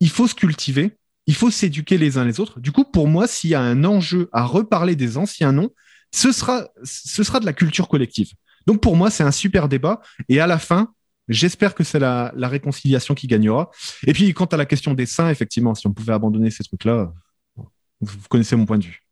il 0.00 0.08
faut 0.08 0.26
se 0.26 0.34
cultiver, 0.34 0.96
il 1.26 1.34
faut 1.34 1.50
s'éduquer 1.50 1.98
les 1.98 2.18
uns 2.18 2.24
les 2.24 2.40
autres. 2.40 2.60
Du 2.60 2.72
coup, 2.72 2.84
pour 2.84 3.08
moi, 3.08 3.26
s'il 3.26 3.50
y 3.50 3.54
a 3.54 3.60
un 3.60 3.84
enjeu 3.84 4.28
à 4.32 4.44
reparler 4.44 4.96
des 4.96 5.16
anciens 5.16 5.52
noms, 5.52 5.70
ce 6.12 6.32
sera, 6.32 6.68
ce 6.84 7.24
sera 7.24 7.40
de 7.40 7.46
la 7.46 7.52
culture 7.52 7.88
collective. 7.88 8.32
Donc, 8.66 8.80
pour 8.80 8.96
moi, 8.96 9.10
c'est 9.10 9.24
un 9.24 9.32
super 9.32 9.68
débat. 9.68 10.00
Et 10.28 10.40
à 10.40 10.46
la 10.46 10.58
fin, 10.58 10.94
j'espère 11.28 11.74
que 11.74 11.84
c'est 11.84 11.98
la, 11.98 12.32
réconciliation 12.36 13.14
qui 13.14 13.26
gagnera. 13.26 13.70
Et 14.06 14.12
puis, 14.12 14.32
quant 14.34 14.44
à 14.46 14.56
la 14.56 14.66
question 14.66 14.94
des 14.94 15.06
saints, 15.06 15.30
effectivement, 15.30 15.74
si 15.74 15.86
on 15.86 15.92
pouvait 15.92 16.12
abandonner 16.12 16.50
ces 16.50 16.64
trucs-là, 16.64 17.12
vous, 18.00 18.28
connaissez 18.28 18.56
mon 18.56 18.66
point 18.66 18.78
de 18.78 18.84
vue. 18.84 19.02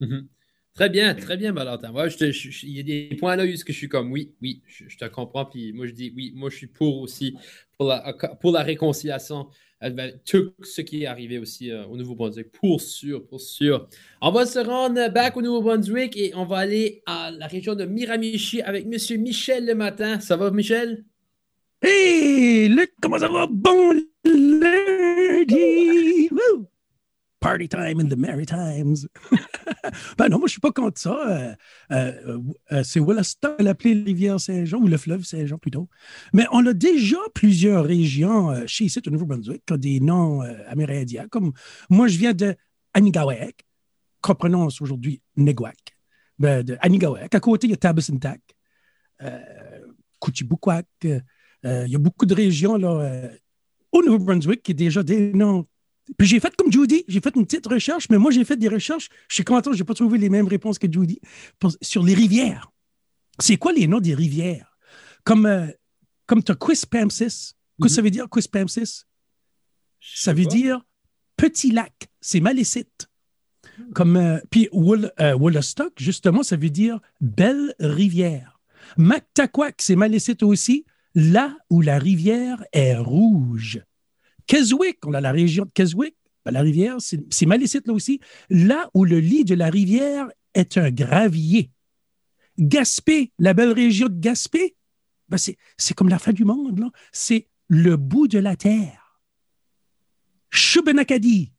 Mm-hmm. 0.00 0.26
Très 0.74 0.88
bien, 0.88 1.14
très 1.14 1.36
bien, 1.36 1.52
Valentin. 1.52 1.92
il 2.20 2.76
y 2.76 2.80
a 2.80 2.82
des 2.82 3.16
points 3.16 3.36
là 3.36 3.44
où 3.44 3.46
je 3.46 3.72
suis 3.72 3.88
comme 3.88 4.10
oui, 4.10 4.34
oui, 4.42 4.60
je, 4.66 4.96
te 4.96 5.04
comprends. 5.04 5.44
Puis 5.44 5.72
moi, 5.72 5.86
je 5.86 5.92
dis 5.92 6.12
oui, 6.16 6.32
moi, 6.34 6.50
je 6.50 6.56
suis 6.56 6.66
pour 6.66 7.00
aussi, 7.00 7.36
pour 7.78 7.86
la, 7.86 8.12
pour 8.40 8.50
la 8.50 8.64
réconciliation, 8.64 9.46
euh, 9.84 9.90
ben, 9.90 10.18
tout 10.24 10.52
ce 10.64 10.80
qui 10.80 11.04
est 11.04 11.06
arrivé 11.06 11.38
aussi 11.38 11.70
euh, 11.70 11.86
au 11.86 11.96
Nouveau-Brunswick, 11.96 12.50
pour 12.50 12.80
sûr, 12.80 13.24
pour 13.24 13.40
sûr. 13.40 13.88
On 14.20 14.32
va 14.32 14.46
se 14.46 14.58
rendre 14.58 15.08
back 15.12 15.36
au 15.36 15.42
Nouveau-Brunswick 15.42 16.16
et 16.16 16.32
on 16.34 16.44
va 16.44 16.58
aller 16.58 17.04
à 17.06 17.30
la 17.30 17.46
région 17.46 17.76
de 17.76 17.84
Miramichi 17.84 18.60
avec 18.60 18.86
Monsieur 18.86 19.16
Michel 19.16 19.66
le 19.66 19.76
matin. 19.76 20.18
Ça 20.18 20.36
va, 20.36 20.50
Michel? 20.50 21.04
Hey, 21.82 22.68
Luc, 22.68 22.94
comment 23.00 23.20
ça 23.20 23.28
va? 23.28 23.46
Bon 23.48 23.92
lundi! 24.24 26.30
party 27.44 27.68
time 27.68 28.00
in 28.00 28.08
the 28.08 28.16
Maritimes. 28.16 29.06
ben 30.18 30.28
non, 30.28 30.38
moi, 30.38 30.46
je 30.46 30.52
suis 30.52 30.60
pas 30.60 30.72
contre 30.72 31.00
ça. 31.00 31.16
Euh, 31.28 31.54
euh, 31.92 32.38
euh, 32.72 32.82
c'est 32.84 33.00
Williston, 33.00 33.54
l'appelé 33.58 34.02
rivière 34.04 34.40
Saint-Jean, 34.40 34.78
ou 34.78 34.86
le 34.86 34.96
fleuve 34.96 35.24
Saint-Jean 35.24 35.58
plutôt. 35.58 35.88
Mais 36.32 36.46
on 36.52 36.64
a 36.66 36.72
déjà 36.72 37.18
plusieurs 37.34 37.84
régions 37.84 38.66
chez 38.66 38.84
ici, 38.84 39.00
au 39.06 39.10
Nouveau-Brunswick, 39.10 39.62
qui 39.66 39.72
ont 39.72 39.78
des 39.78 40.00
noms 40.00 40.40
amérindiens. 40.68 41.26
Comme 41.28 41.52
moi, 41.90 42.08
je 42.08 42.18
viens 42.18 42.32
de 42.32 42.54
Anigawak, 42.94 43.64
qu'on 44.20 44.34
prononce 44.34 44.80
aujourd'hui 44.80 45.20
Neguac. 45.36 45.76
Ben, 46.38 46.62
de 46.62 46.76
Anigawak. 46.80 47.34
À 47.34 47.40
côté, 47.40 47.66
il 47.66 47.70
y 47.70 47.74
a 47.74 47.76
Tabasintak, 47.76 48.40
euh, 49.22 49.40
il 51.86 51.92
y 51.92 51.96
a 51.96 51.98
beaucoup 51.98 52.26
de 52.26 52.34
régions 52.34 52.76
là, 52.76 53.30
au 53.92 54.02
Nouveau-Brunswick 54.02 54.62
qui 54.62 54.72
ont 54.72 54.76
déjà 54.76 55.02
des 55.02 55.32
noms 55.32 55.66
puis 56.18 56.26
j'ai 56.26 56.40
fait 56.40 56.54
comme 56.56 56.70
Judy, 56.70 57.04
j'ai 57.08 57.20
fait 57.20 57.34
une 57.34 57.44
petite 57.44 57.66
recherche, 57.66 58.08
mais 58.10 58.18
moi 58.18 58.30
j'ai 58.30 58.44
fait 58.44 58.56
des 58.56 58.68
recherches. 58.68 59.08
Je 59.28 59.34
suis 59.36 59.44
content, 59.44 59.72
je 59.72 59.78
n'ai 59.78 59.84
pas 59.84 59.94
trouvé 59.94 60.18
les 60.18 60.28
mêmes 60.28 60.48
réponses 60.48 60.78
que 60.78 60.90
Judy 60.90 61.20
sur 61.80 62.02
les 62.02 62.14
rivières. 62.14 62.70
C'est 63.38 63.56
quoi 63.56 63.72
les 63.72 63.86
noms 63.86 64.00
des 64.00 64.14
rivières? 64.14 64.76
Comme, 65.24 65.46
euh, 65.46 65.66
comme 66.26 66.42
tu 66.42 66.52
as 66.52 66.54
Quispamsis. 66.54 67.54
Qu'est-ce 67.80 67.88
que 67.88 67.88
ça 67.88 68.02
veut 68.02 68.10
dire, 68.10 68.28
Quispamsis? 68.30 69.04
Ça 70.00 70.32
veut 70.32 70.44
dire 70.44 70.84
petit 71.36 71.70
lac. 71.72 72.08
C'est 72.20 72.40
malécite. 72.40 73.08
Comme, 73.94 74.16
euh, 74.16 74.38
puis 74.50 74.68
Wool, 74.72 75.10
euh, 75.20 75.34
Woolastock, 75.34 75.94
justement, 75.96 76.42
ça 76.42 76.56
veut 76.56 76.70
dire 76.70 77.00
belle 77.20 77.74
rivière. 77.80 78.60
Mactaquac, 78.96 79.76
c'est 79.80 79.96
Malécite 79.96 80.42
aussi, 80.42 80.84
là 81.14 81.56
où 81.70 81.80
la 81.80 81.98
rivière 81.98 82.64
est 82.72 82.96
rouge. 82.96 83.80
Keswick, 84.46 85.04
on 85.06 85.14
a 85.14 85.20
la 85.20 85.32
région 85.32 85.64
de 85.64 85.70
Keswick, 85.70 86.16
ben, 86.44 86.52
la 86.52 86.60
rivière, 86.60 86.96
c'est 86.98 87.46
Malécite 87.46 87.86
là 87.86 87.94
aussi, 87.94 88.20
là 88.50 88.90
où 88.94 89.04
le 89.04 89.18
lit 89.18 89.44
de 89.44 89.54
la 89.54 89.70
rivière 89.70 90.28
est 90.54 90.76
un 90.76 90.90
gravier. 90.90 91.70
Gaspé, 92.58 93.32
la 93.38 93.54
belle 93.54 93.72
région 93.72 94.08
de 94.08 94.18
Gaspé, 94.18 94.76
ben 95.28 95.38
c'est 95.38 95.94
comme 95.94 96.08
la 96.08 96.18
fin 96.18 96.32
du 96.32 96.44
monde. 96.44 96.90
C'est 97.12 97.48
le 97.68 97.96
bout 97.96 98.28
de 98.28 98.38
la 98.38 98.56
terre. 98.56 99.20
Shubenacadie, 100.50 101.52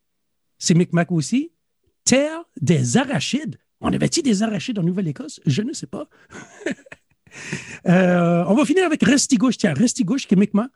c'est 0.58 0.74
Micmac 0.74 1.12
aussi. 1.12 1.52
Terre 2.06 2.44
des 2.62 2.98
arachides. 2.98 3.58
On 3.82 3.92
avait-il 3.92 4.24
des 4.24 4.44
arachides 4.44 4.80
en 4.80 4.84
Nouvelle-Écosse? 4.84 5.42
Je 5.46 5.62
ne 5.62 5.74
sais 5.74 5.88
pas. 5.88 6.08
Euh, 7.86 8.46
on 8.48 8.54
va 8.56 8.64
finir 8.64 8.86
avec 8.86 9.04
Restigouche. 9.04 9.58
Tiens, 9.58 9.74
Restigouche, 9.74 10.26
qui 10.26 10.36
est 10.36 10.38
Micmac. 10.38 10.72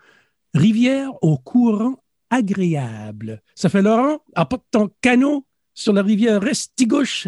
Rivière 0.53 1.12
au 1.24 1.38
courant 1.38 2.03
agréable. 2.29 3.41
Ça 3.56 3.70
fait 3.70 3.82
Laurent, 3.82 4.20
apporte 4.36 4.65
ton 4.72 4.89
canot 5.01 5.46
sur 5.74 5.94
la 5.94 6.03
rivière 6.03 6.41
Restigouche. 6.41 7.27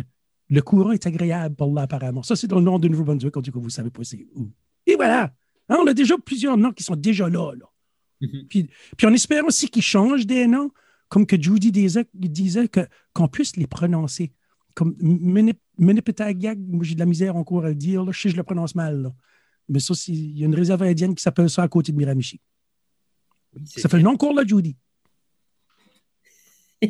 Le 0.50 0.62
courant 0.62 0.92
est 0.92 1.06
agréable 1.08 1.56
pour 1.56 1.74
là, 1.74 1.84
apparemment. 1.84 2.24
Ça, 2.24 2.36
c'est 2.36 2.48
dans 2.48 2.58
le 2.58 2.66
nom 2.66 2.78
de 2.78 2.88
Nouveau-Brunswick, 2.88 3.36
en 3.38 3.42
tout 3.42 3.51
cas, 3.51 3.60
vous 3.60 3.70
savez 3.70 3.90
pas 3.90 4.04
c'est 4.04 4.28
où. 4.36 4.51
Et 4.86 4.96
voilà. 4.96 5.34
Hein, 5.70 5.78
on 5.82 5.88
a 5.88 5.94
déjà 5.94 6.18
plusieurs 6.18 6.58
noms 6.58 6.72
qui 6.72 6.84
sont 6.84 6.96
déjà 6.96 7.30
là. 7.30 7.50
Mhm. 8.20 8.46
puis, 8.50 8.70
puis, 8.98 9.08
on 9.08 9.13
espère 9.13 9.46
aussi 9.46 9.70
qu'ils 9.70 9.82
changent 9.82 10.28
des 10.28 10.46
noms, 10.46 10.72
comme 11.10 11.25
que 11.25 11.42
Judy 11.42 11.72
disait, 11.72 12.06
disait 12.13 12.68
que, 12.68 12.82
qu'on 13.13 13.28
puisse 13.28 13.56
les 13.56 13.68
prononcer. 13.68 14.34
Comme 14.75 14.96
Menepetagiag, 15.78 16.60
moi 16.60 16.84
j'ai 16.84 16.96
de 16.96 17.00
la 17.00 17.06
misère 17.06 17.36
encore 17.36 17.66
à 17.66 17.70
le 17.70 17.75
dire, 17.75 18.10
je 18.12 18.20
sais 18.20 18.30
que 18.30 18.34
je 18.34 18.38
le 18.38 18.44
prononce 18.44 18.75
mal. 18.75 19.12
Mais 19.68 19.80
ça, 19.80 19.94
il 20.08 20.38
y 20.38 20.44
a 20.44 20.46
une 20.46 20.56
réserve 20.56 20.84
indienne 20.84 21.16
qui 21.16 21.24
s'appelle 21.24 21.50
ça 21.50 21.63
à 21.63 21.68
côté 21.68 21.92
de 21.92 21.98
Miramichi. 21.98 22.40
Ça 23.65 23.89
fait 23.89 23.98
le 23.98 24.03
nom 24.03 24.17
court, 24.17 24.34
là, 24.34 24.43
Judy. 24.46 24.75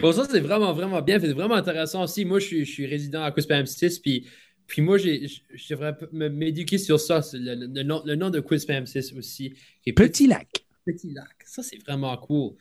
bon, 0.00 0.12
ça, 0.12 0.26
c'est 0.28 0.40
vraiment, 0.40 0.72
vraiment 0.72 1.02
bien. 1.02 1.20
C'est 1.20 1.32
vraiment 1.32 1.54
intéressant 1.54 2.04
aussi. 2.04 2.24
Moi, 2.24 2.40
je 2.40 2.46
suis, 2.46 2.64
je 2.64 2.72
suis 2.72 2.86
résident 2.86 3.22
à 3.22 3.30
Quispam 3.32 3.64
6, 3.64 4.00
puis 4.00 4.26
puis 4.66 4.82
moi, 4.82 4.96
je 4.98 5.28
devrais 5.70 5.94
m'éduquer 6.12 6.78
sur 6.78 6.98
ça, 6.98 7.20
le, 7.34 7.82
nom, 7.82 8.02
le 8.04 8.16
nom 8.16 8.30
de 8.30 8.40
Quispam 8.40 8.86
6 8.86 9.12
aussi. 9.14 9.54
Petit, 9.94 10.26
Lac. 10.26 10.48
Petit 10.86 11.12
Lac. 11.12 11.34
Ça, 11.44 11.62
c'est 11.62 11.78
vraiment 11.84 12.16
cool. 12.16 12.54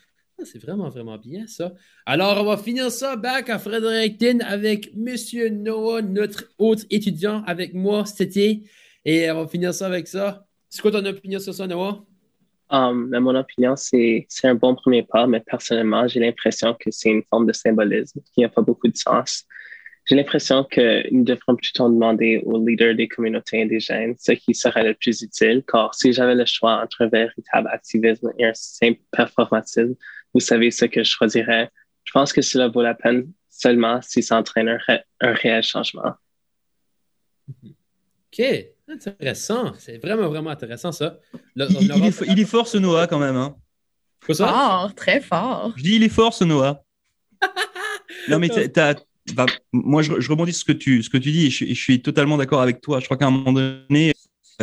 C'est 0.44 0.60
vraiment, 0.60 0.90
vraiment 0.90 1.18
bien, 1.18 1.48
ça. 1.48 1.74
Alors, 2.06 2.42
on 2.42 2.46
va 2.46 2.58
finir 2.58 2.92
ça 2.92 3.16
back 3.16 3.50
à 3.50 3.60
Fredericton 3.60 4.40
avec 4.42 4.94
Monsieur 4.96 5.50
Noah, 5.50 6.02
notre 6.02 6.52
autre 6.58 6.84
étudiant 6.90 7.44
avec 7.46 7.74
moi 7.74 8.06
cet 8.06 8.22
été. 8.22 8.64
Et 9.06 9.30
on 9.32 9.44
va 9.44 9.48
finir 9.48 9.74
ça 9.74 9.86
avec 9.86 10.08
ça. 10.08 10.46
C'est 10.70 10.82
quoi 10.82 10.92
ton 10.92 11.06
opinion 11.06 11.40
sur 11.40 11.54
ça, 11.54 11.68
Noah? 11.68 12.06
Um, 12.74 13.12
mon 13.20 13.36
opinion, 13.36 13.76
c'est 13.76 14.26
un 14.44 14.56
bon 14.56 14.74
premier 14.74 15.04
pas, 15.04 15.28
mais 15.28 15.42
personnellement, 15.42 16.08
j'ai 16.08 16.20
l'impression 16.20 16.74
que 16.74 16.90
c'est 16.90 17.12
une 17.12 17.22
forme 17.30 17.46
de 17.46 17.54
symbolisme 17.54 18.20
qui 18.34 18.42
n'a 18.42 18.50
pas 18.50 18.64
beaucoup 18.64 18.88
de 18.88 18.98
sens. 18.98 19.46
J'ai 20.06 20.16
l'impression 20.16 20.64
que 20.64 21.08
nous 21.14 21.24
devrons 21.24 21.56
plutôt 21.56 21.88
demander 21.88 22.42
aux 22.46 22.58
leaders 22.66 22.96
des 22.96 23.08
communautés 23.08 23.62
indigènes 23.62 24.16
ce 24.18 24.32
qui 24.32 24.56
serait 24.56 24.84
le 24.84 24.96
plus 24.96 25.22
utile, 25.22 25.64
car 25.72 25.94
si 25.94 26.14
j'avais 26.14 26.34
le 26.34 26.46
choix 26.46 26.82
entre 26.82 27.04
un 27.04 27.10
véritable 27.10 27.70
activisme 27.72 28.32
et 28.40 28.46
un 28.48 28.54
simple 28.56 29.00
performatisme, 29.12 29.94
vous 30.34 30.40
savez 30.40 30.72
ce 30.72 30.86
que 30.86 31.04
je 31.04 31.12
choisirais. 31.12 31.70
Je 32.06 32.12
pense 32.12 32.34
que 32.34 32.42
cela 32.42 32.70
vaut 32.70 32.82
la 32.82 32.96
peine 32.96 33.32
seulement 33.50 34.02
si 34.02 34.24
ça 34.24 34.40
entraîne 34.40 34.68
un, 34.68 34.80
un 35.22 35.34
réel 35.34 35.62
changement. 35.62 36.16
OK, 37.64 38.42
intéressant. 38.88 39.74
C'est 39.78 39.98
vraiment, 39.98 40.28
vraiment 40.30 40.50
intéressant, 40.50 40.92
ça. 40.92 41.18
il, 41.56 42.40
est, 42.40 42.46
fort, 42.46 42.68
ce 42.68 42.78
Noah, 42.78 43.08
quand 43.08 43.20
même. 43.20 43.36
Hein. 43.36 43.56
ça? 44.30 44.48
Fort, 44.48 44.96
très 44.96 45.22
fort. 45.22 45.74
Je 45.78 45.84
dis, 45.84 45.96
il 45.96 46.04
est 46.04 46.10
fort, 46.10 46.34
ce 46.34 46.44
Noah. 46.44 46.84
non, 48.30 48.40
mais 48.40 48.50
t'as 48.50 48.96
bah, 49.34 49.46
moi, 49.72 50.02
je, 50.02 50.30
rebondis 50.30 50.54
sur 50.54 50.62
ce 50.62 50.66
que 50.66 50.78
tu, 50.78 51.02
ce 51.02 51.10
que 51.10 51.18
tu 51.18 51.32
dis 51.32 51.46
et 51.46 51.50
je, 51.50 51.74
suis 51.74 52.02
totalement 52.02 52.38
d'accord 52.38 52.62
avec 52.62 52.82
toi. 52.82 53.00
Je 53.00 53.06
crois 53.06 53.18
qu'à 53.18 53.28
un 53.28 53.32
moment 53.32 53.54
donné, 53.54 54.14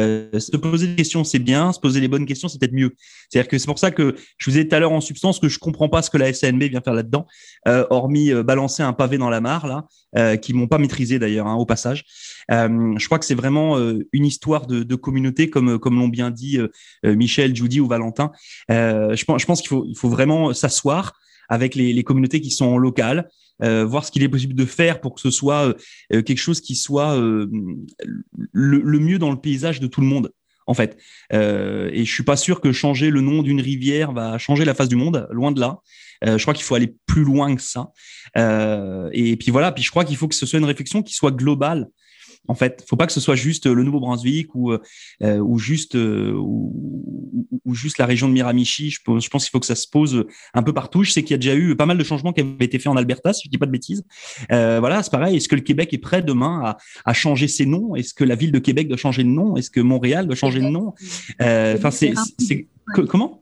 euh, 0.00 0.38
se 0.38 0.56
poser 0.56 0.88
des 0.88 0.96
questions, 0.96 1.24
c'est 1.24 1.38
bien. 1.38 1.72
Se 1.72 1.80
poser 1.80 2.00
les 2.00 2.08
bonnes 2.08 2.26
questions, 2.26 2.48
c'est 2.48 2.58
peut-être 2.58 2.74
mieux. 2.74 2.94
C'est-à-dire 3.28 3.48
que 3.48 3.58
c'est 3.58 3.66
pour 3.66 3.78
ça 3.78 3.90
que 3.90 4.16
je 4.38 4.50
vous 4.50 4.58
ai 4.58 4.66
tout 4.66 4.74
à 4.74 4.80
l'heure 4.80 4.92
en 4.92 5.00
substance 5.00 5.38
que 5.38 5.48
je 5.48 5.58
comprends 5.58 5.88
pas 5.88 6.02
ce 6.02 6.10
que 6.10 6.18
la 6.18 6.32
SNB 6.32 6.64
vient 6.64 6.80
faire 6.80 6.94
là-dedans, 6.94 7.26
euh, 7.68 7.86
hormis 7.90 8.32
euh, 8.32 8.42
balancer 8.42 8.82
un 8.82 8.92
pavé 8.92 9.18
dans 9.18 9.30
la 9.30 9.40
mare 9.40 9.66
là, 9.66 10.36
qui 10.38 10.54
m'ont 10.54 10.66
pas 10.66 10.78
maîtrisé 10.78 11.18
d'ailleurs 11.18 11.46
hein, 11.46 11.54
au 11.54 11.64
passage. 11.64 12.04
Je 12.48 13.06
crois 13.06 13.18
que 13.18 13.24
c'est 13.24 13.34
vraiment 13.34 13.78
une 14.12 14.26
histoire 14.26 14.66
de, 14.66 14.94
communauté, 14.96 15.50
comme 15.50 15.78
l'ont 15.84 16.08
bien 16.08 16.30
dit 16.30 16.58
Michel, 17.04 17.54
Judy 17.54 17.78
ou 17.78 17.86
Valentin. 17.86 18.32
je 18.68 19.24
pense, 19.24 19.62
qu'il 19.62 19.96
faut 19.96 20.08
vraiment 20.08 20.52
s'asseoir 20.52 21.12
avec 21.48 21.76
les 21.76 22.02
communautés 22.02 22.40
qui 22.40 22.50
sont 22.50 22.76
locales, 22.76 23.28
euh, 23.62 23.84
voir 23.84 24.04
ce 24.04 24.10
qu'il 24.10 24.22
est 24.22 24.28
possible 24.28 24.54
de 24.54 24.64
faire 24.64 25.00
pour 25.00 25.14
que 25.14 25.20
ce 25.20 25.30
soit 25.30 25.68
euh, 25.68 25.74
euh, 26.12 26.22
quelque 26.22 26.38
chose 26.38 26.60
qui 26.60 26.74
soit 26.74 27.16
le, 27.16 28.98
mieux 28.98 29.18
dans 29.18 29.30
le 29.30 29.40
paysage 29.40 29.80
de 29.80 29.86
tout 29.86 30.00
le 30.00 30.06
monde. 30.06 30.32
En 30.66 30.74
fait, 30.74 30.98
et 31.32 32.04
je 32.04 32.12
suis 32.12 32.22
pas 32.22 32.36
sûr 32.36 32.60
que 32.60 32.70
changer 32.70 33.10
le 33.10 33.22
nom 33.22 33.42
d'une 33.42 33.60
rivière 33.60 34.12
va 34.12 34.38
changer 34.38 34.64
la 34.64 34.72
face 34.72 34.88
du 34.88 34.94
monde, 34.94 35.26
loin 35.32 35.50
de 35.50 35.58
là. 35.58 35.80
je 36.24 36.40
crois 36.40 36.54
qu'il 36.54 36.62
faut 36.62 36.76
aller 36.76 36.94
plus 37.06 37.24
loin 37.24 37.56
que 37.56 37.62
ça. 37.62 37.90
et 38.36 39.36
puis 39.36 39.50
voilà, 39.50 39.72
puis 39.72 39.82
je 39.82 39.90
crois 39.90 40.04
qu'il 40.04 40.16
faut 40.16 40.28
que 40.28 40.34
ce 40.36 40.46
soit 40.46 40.60
une 40.60 40.64
réflexion 40.64 41.02
qui 41.02 41.14
soit 41.14 41.32
globale 41.32 41.88
en 42.50 42.54
fait, 42.56 42.84
faut 42.88 42.96
pas 42.96 43.06
que 43.06 43.12
ce 43.12 43.20
soit 43.20 43.36
juste 43.36 43.66
le 43.66 43.84
Nouveau-Brunswick 43.84 44.56
ou 44.56 44.72
euh, 44.72 44.78
ou 45.38 45.60
juste 45.60 45.94
euh, 45.94 46.32
ou, 46.34 47.72
juste 47.72 47.98
la 47.98 48.06
région 48.06 48.26
de 48.26 48.32
Miramichi. 48.32 48.90
Je, 48.90 48.98
je 48.98 49.28
pense 49.28 49.44
qu'il 49.44 49.52
faut 49.52 49.60
que 49.60 49.66
ça 49.66 49.76
se 49.76 49.86
pose 49.86 50.26
un 50.52 50.62
peu 50.64 50.72
partout. 50.72 51.04
Je 51.04 51.12
sais 51.12 51.22
qu'il 51.22 51.30
y 51.30 51.34
a 51.34 51.38
déjà 51.38 51.54
eu 51.54 51.76
pas 51.76 51.86
mal 51.86 51.96
de 51.96 52.02
changements 52.02 52.32
qui 52.32 52.40
avaient 52.40 52.64
été 52.64 52.80
faits 52.80 52.88
en 52.88 52.96
Alberta, 52.96 53.32
si 53.32 53.42
je 53.44 53.50
dis 53.50 53.58
pas 53.58 53.66
de 53.66 53.70
bêtises. 53.70 54.02
Euh, 54.50 54.80
voilà, 54.80 55.00
c'est 55.04 55.12
pareil. 55.12 55.36
Est-ce 55.36 55.48
que 55.48 55.54
le 55.54 55.60
Québec 55.60 55.94
est 55.94 55.98
prêt 55.98 56.22
demain 56.22 56.60
à, 56.64 56.76
à 57.04 57.12
changer 57.12 57.46
ses 57.46 57.66
noms? 57.66 57.94
Est-ce 57.94 58.14
que 58.14 58.24
la 58.24 58.34
ville 58.34 58.50
de 58.50 58.58
Québec 58.58 58.88
doit 58.88 58.96
changer 58.96 59.22
de 59.22 59.28
nom? 59.28 59.56
Est-ce 59.56 59.70
que 59.70 59.80
Montréal 59.80 60.26
doit 60.26 60.34
changer 60.34 60.58
de 60.58 60.66
nom? 60.66 60.92
Enfin, 61.40 61.92
c'est 61.92 62.14
comment? 63.06 63.39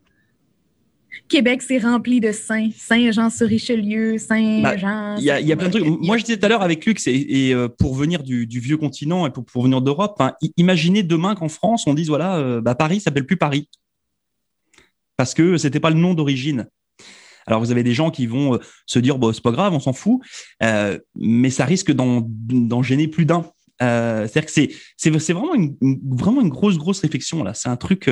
Québec, 1.28 1.62
c'est 1.62 1.78
rempli 1.78 2.20
de 2.20 2.32
saints. 2.32 2.70
Saint-Jean-sur-Richelieu, 2.76 4.18
Saint-Jean. 4.18 5.16
Il 5.18 5.24
y, 5.24 5.30
a, 5.30 5.56
plein 5.56 5.68
de 5.68 5.78
trucs. 5.78 5.84
Moi, 5.86 6.16
je 6.16 6.24
disais 6.24 6.38
tout 6.38 6.46
à 6.46 6.48
l'heure 6.48 6.62
avec 6.62 6.84
Luc, 6.86 7.00
et, 7.06 7.54
euh, 7.54 7.68
pour 7.68 7.94
venir 7.94 8.22
du, 8.22 8.46
vieux 8.46 8.76
continent 8.76 9.26
et 9.26 9.30
pour, 9.30 9.62
venir 9.62 9.82
d'Europe, 9.82 10.20
imaginez 10.56 11.02
demain 11.02 11.34
qu'en 11.34 11.48
France, 11.48 11.86
on 11.86 11.94
dise 11.94 12.08
voilà, 12.08 12.38
euh, 12.38 12.60
bah, 12.60 12.74
Paris 12.74 13.00
s'appelle 13.00 13.26
plus 13.26 13.36
Paris. 13.36 13.68
Parce 15.16 15.34
que 15.34 15.56
c'était 15.56 15.80
pas 15.80 15.90
le 15.90 15.96
nom 15.96 16.14
d'origine. 16.14 16.66
Alors 17.46 17.60
vous 17.60 17.70
avez 17.70 17.82
des 17.82 17.94
gens 17.94 18.10
qui 18.10 18.26
vont 18.26 18.54
euh, 18.54 18.58
se 18.86 18.98
dire 18.98 19.18
bon 19.18 19.32
c'est 19.32 19.42
pas 19.42 19.52
grave, 19.52 19.72
on 19.72 19.80
s'en 19.80 19.94
fout, 19.94 20.20
mais 21.16 21.50
ça 21.50 21.64
risque 21.64 21.92
d'en 21.92 22.82
gêner 22.82 23.08
plus 23.08 23.24
d'un. 23.24 23.50
C'est-à-dire 23.80 24.44
que 24.44 24.50
c'est 24.50 24.70
c'est 24.96 25.32
vraiment 25.32 25.54
une, 25.54 25.76
vraiment 26.10 26.40
une 26.40 26.50
grosse 26.50 26.76
grosse 26.78 27.00
réflexion 27.00 27.42
là. 27.42 27.54
C'est 27.54 27.68
un 27.68 27.76
truc. 27.76 28.10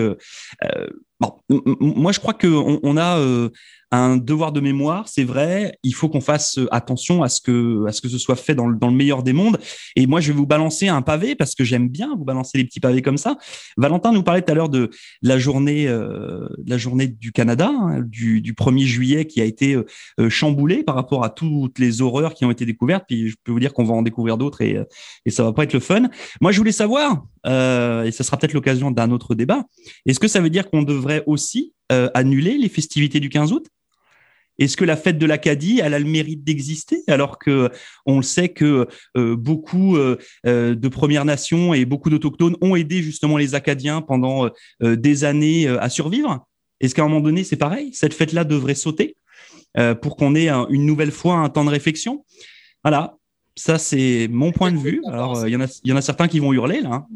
Bon, 1.18 1.32
moi 1.80 2.12
je 2.12 2.20
crois 2.20 2.34
qu'on 2.34 2.78
on 2.82 2.96
a 2.96 3.18
euh, 3.18 3.48
un 3.92 4.16
devoir 4.16 4.52
de 4.52 4.60
mémoire, 4.60 5.08
c'est 5.08 5.24
vrai. 5.24 5.78
Il 5.82 5.94
faut 5.94 6.08
qu'on 6.08 6.20
fasse 6.20 6.58
euh, 6.58 6.66
attention 6.72 7.22
à 7.22 7.28
ce 7.28 7.40
que 7.40 7.86
à 7.86 7.92
ce 7.92 8.00
que 8.00 8.08
ce 8.08 8.18
soit 8.18 8.36
fait 8.36 8.54
dans 8.54 8.66
le, 8.66 8.76
dans 8.76 8.88
le 8.88 8.96
meilleur 8.96 9.22
des 9.22 9.32
mondes. 9.32 9.58
Et 9.94 10.06
moi 10.06 10.20
je 10.20 10.32
vais 10.32 10.36
vous 10.36 10.46
balancer 10.46 10.88
un 10.88 11.02
pavé 11.02 11.34
parce 11.36 11.54
que 11.54 11.62
j'aime 11.62 11.88
bien 11.88 12.14
vous 12.16 12.24
balancer 12.24 12.58
les 12.58 12.64
petits 12.64 12.80
pavés 12.80 13.02
comme 13.02 13.16
ça. 13.16 13.36
Valentin 13.76 14.12
nous 14.12 14.22
parlait 14.22 14.42
tout 14.42 14.50
à 14.50 14.54
l'heure 14.54 14.68
de 14.68 14.90
la 15.22 15.38
journée 15.38 15.86
euh, 15.88 16.48
la 16.66 16.78
journée 16.78 17.06
du 17.06 17.32
Canada, 17.32 17.70
hein, 17.70 18.00
du, 18.02 18.40
du 18.40 18.54
1er 18.54 18.84
juillet 18.84 19.24
qui 19.26 19.40
a 19.40 19.44
été 19.44 19.76
euh, 20.20 20.28
chamboulée 20.28 20.82
par 20.82 20.96
rapport 20.96 21.24
à 21.24 21.30
toutes 21.30 21.78
les 21.78 22.02
horreurs 22.02 22.34
qui 22.34 22.44
ont 22.44 22.50
été 22.50 22.66
découvertes. 22.66 23.04
Puis 23.06 23.28
je 23.28 23.36
peux 23.44 23.52
vous 23.52 23.60
dire 23.60 23.72
qu'on 23.72 23.84
va 23.84 23.94
en 23.94 24.02
découvrir 24.02 24.36
d'autres 24.36 24.62
et 24.62 24.76
et 25.24 25.30
ça 25.30 25.44
va 25.44 25.52
pas 25.52 25.64
être 25.64 25.72
le 25.72 25.80
fun. 25.80 26.08
Moi 26.40 26.50
je 26.50 26.58
voulais 26.58 26.72
savoir 26.72 27.24
et 27.46 28.10
ça 28.10 28.24
sera 28.24 28.36
peut-être 28.36 28.52
l'occasion 28.52 28.90
d'un 28.90 29.10
autre 29.10 29.34
débat. 29.34 29.64
Est-ce 30.04 30.20
que 30.20 30.28
ça 30.28 30.40
veut 30.40 30.50
dire 30.50 30.68
qu'on 30.68 30.82
devrait 30.82 31.22
aussi 31.26 31.74
euh, 31.92 32.08
annuler 32.14 32.58
les 32.58 32.68
festivités 32.68 33.20
du 33.20 33.28
15 33.28 33.52
août? 33.52 33.66
Est-ce 34.58 34.76
que 34.76 34.84
la 34.84 34.96
fête 34.96 35.18
de 35.18 35.26
l'Acadie, 35.26 35.80
elle 35.84 35.94
a 35.94 35.98
le 36.00 36.06
mérite 36.06 36.42
d'exister 36.42 37.04
alors 37.06 37.38
que 37.38 37.70
on 38.06 38.22
sait 38.22 38.48
que 38.48 38.88
euh, 39.16 39.36
beaucoup 39.36 39.96
euh, 39.96 40.16
de 40.44 40.88
Premières 40.88 41.24
Nations 41.24 41.74
et 41.74 41.84
beaucoup 41.84 42.10
d'autochtones 42.10 42.56
ont 42.60 42.74
aidé 42.74 43.02
justement 43.02 43.36
les 43.36 43.54
Acadiens 43.54 44.00
pendant 44.00 44.50
des 44.80 45.24
années 45.24 45.68
à 45.68 45.88
survivre? 45.88 46.46
Est-ce 46.80 46.94
qu'à 46.94 47.02
un 47.02 47.08
moment 47.08 47.20
donné, 47.20 47.44
c'est 47.44 47.56
pareil? 47.56 47.90
Cette 47.92 48.14
fête-là 48.14 48.44
devrait 48.44 48.74
sauter 48.74 49.16
pour 50.00 50.16
qu'on 50.16 50.34
ait 50.34 50.48
une 50.48 50.86
nouvelle 50.86 51.12
fois 51.12 51.36
un 51.36 51.48
temps 51.50 51.64
de 51.64 51.70
réflexion? 51.70 52.24
Voilà, 52.82 53.15
ça 53.56 53.78
c'est 53.78 54.28
mon 54.30 54.52
point 54.52 54.70
de 54.70 54.78
vue. 54.78 55.02
Alors 55.08 55.46
il 55.46 55.52
y 55.52 55.56
en 55.56 55.60
a, 55.60 55.80
il 55.84 55.90
y 55.90 55.92
en 55.92 55.96
a 55.96 56.02
certains 56.02 56.28
qui 56.28 56.38
vont 56.38 56.52
hurler 56.52 56.80
là. 56.80 56.90
Hein. 56.92 57.06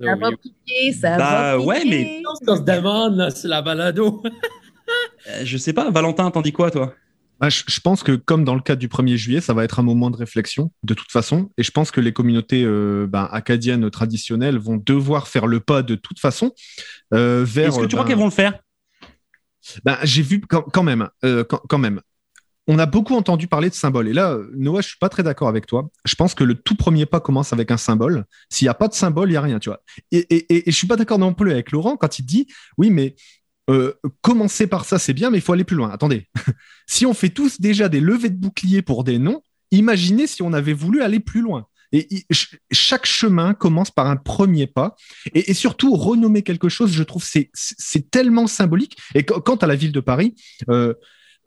Ça 0.00 0.16
va 0.16 0.30
piquer, 0.30 0.92
ça 0.92 1.16
bah, 1.16 1.56
va 1.56 1.60
ouais, 1.60 1.84
mais. 1.84 2.22
On 2.28 2.56
se 2.56 2.62
demande, 2.62 3.30
c'est 3.34 3.48
la 3.48 3.62
balado. 3.62 4.22
Euh, 5.28 5.42
je 5.44 5.56
sais 5.56 5.72
pas, 5.72 5.90
Valentin, 5.90 6.28
t'en 6.32 6.42
dis 6.42 6.52
quoi, 6.52 6.70
toi? 6.70 6.92
Ah, 7.44 7.48
je, 7.48 7.80
pense 7.80 8.04
que 8.04 8.12
comme 8.12 8.44
dans 8.44 8.54
le 8.54 8.60
cas 8.60 8.76
du 8.76 8.86
1er 8.86 9.16
juillet, 9.16 9.40
ça 9.40 9.52
va 9.52 9.64
être 9.64 9.80
un 9.80 9.82
moment 9.82 10.10
de 10.10 10.16
réflexion 10.16 10.70
de 10.84 10.94
toute 10.94 11.10
façon. 11.10 11.50
Et 11.58 11.64
je 11.64 11.72
pense 11.72 11.90
que 11.90 12.00
les 12.00 12.12
communautés 12.12 12.62
euh, 12.64 13.08
ben, 13.08 13.28
acadiennes 13.32 13.90
traditionnelles 13.90 14.58
vont 14.58 14.76
devoir 14.76 15.26
faire 15.26 15.48
le 15.48 15.58
pas 15.58 15.82
de 15.82 15.96
toute 15.96 16.20
façon 16.20 16.52
euh, 17.12 17.44
vers. 17.44 17.70
Est-ce 17.70 17.80
que 17.80 17.86
tu 17.86 17.96
crois 17.96 18.06
qu'elles 18.06 18.16
vont 18.16 18.26
le 18.26 18.30
faire? 18.30 18.60
Ben, 19.84 19.98
J'ai 20.04 20.22
vu 20.22 20.40
quand, 20.40 20.82
même, 20.84 21.08
euh, 21.24 21.42
quand, 21.42 21.78
même. 21.78 22.00
On 22.68 22.78
a 22.78 22.86
beaucoup 22.86 23.16
entendu 23.16 23.48
parler 23.48 23.70
de 23.70 23.74
symboles. 23.74 24.08
Et 24.08 24.12
là, 24.12 24.38
Noah, 24.54 24.82
je 24.82 24.88
suis 24.88 24.98
pas 24.98 25.08
très 25.08 25.24
d'accord 25.24 25.48
avec 25.48 25.66
toi. 25.66 25.90
Je 26.04 26.14
pense 26.14 26.34
que 26.34 26.44
le 26.44 26.54
tout 26.54 26.76
premier 26.76 27.06
pas 27.06 27.18
commence 27.18 27.52
avec 27.52 27.70
un 27.72 27.76
symbole. 27.76 28.24
S'il 28.50 28.66
n'y 28.66 28.70
a 28.70 28.74
pas 28.74 28.86
de 28.86 28.94
symbole, 28.94 29.28
il 29.30 29.32
n'y 29.32 29.36
a 29.36 29.40
rien, 29.40 29.58
tu 29.58 29.68
vois. 29.68 29.82
Et, 30.12 30.18
et, 30.30 30.68
et, 30.68 30.70
je 30.70 30.76
suis 30.76 30.86
pas 30.86 30.96
d'accord 30.96 31.18
non 31.18 31.34
plus 31.34 31.50
avec 31.50 31.72
Laurent 31.72 31.96
quand 31.96 32.20
il 32.20 32.24
dit, 32.24 32.46
oui, 32.78 32.90
mais 32.90 33.16
euh, 33.70 33.94
commencer 34.20 34.66
par 34.66 34.84
ça, 34.84 34.98
c'est 34.98 35.12
bien, 35.12 35.30
mais 35.30 35.38
il 35.38 35.40
faut 35.40 35.52
aller 35.52 35.64
plus 35.64 35.76
loin. 35.76 35.90
Attendez, 35.90 36.28
si 36.86 37.06
on 37.06 37.14
fait 37.14 37.30
tous 37.30 37.60
déjà 37.60 37.88
des 37.88 38.00
levées 38.00 38.30
de 38.30 38.38
boucliers 38.38 38.82
pour 38.82 39.02
des 39.02 39.18
noms, 39.18 39.42
imaginez 39.70 40.26
si 40.26 40.42
on 40.42 40.52
avait 40.52 40.72
voulu 40.72 41.02
aller 41.02 41.20
plus 41.20 41.40
loin. 41.40 41.66
Et, 41.92 42.26
chaque 42.70 43.04
chemin 43.04 43.54
commence 43.54 43.90
par 43.90 44.06
un 44.06 44.16
premier 44.16 44.66
pas. 44.66 44.96
Et, 45.34 45.52
surtout, 45.52 45.94
renommer 45.94 46.42
quelque 46.42 46.68
chose, 46.68 46.92
je 46.92 47.02
trouve, 47.02 47.24
c'est, 47.24 47.50
c'est 47.52 48.10
tellement 48.10 48.46
symbolique. 48.46 48.96
Et 49.14 49.24
quant 49.24 49.56
à 49.56 49.66
la 49.66 49.76
ville 49.76 49.92
de 49.92 50.00
Paris, 50.00 50.34
euh, 50.70 50.94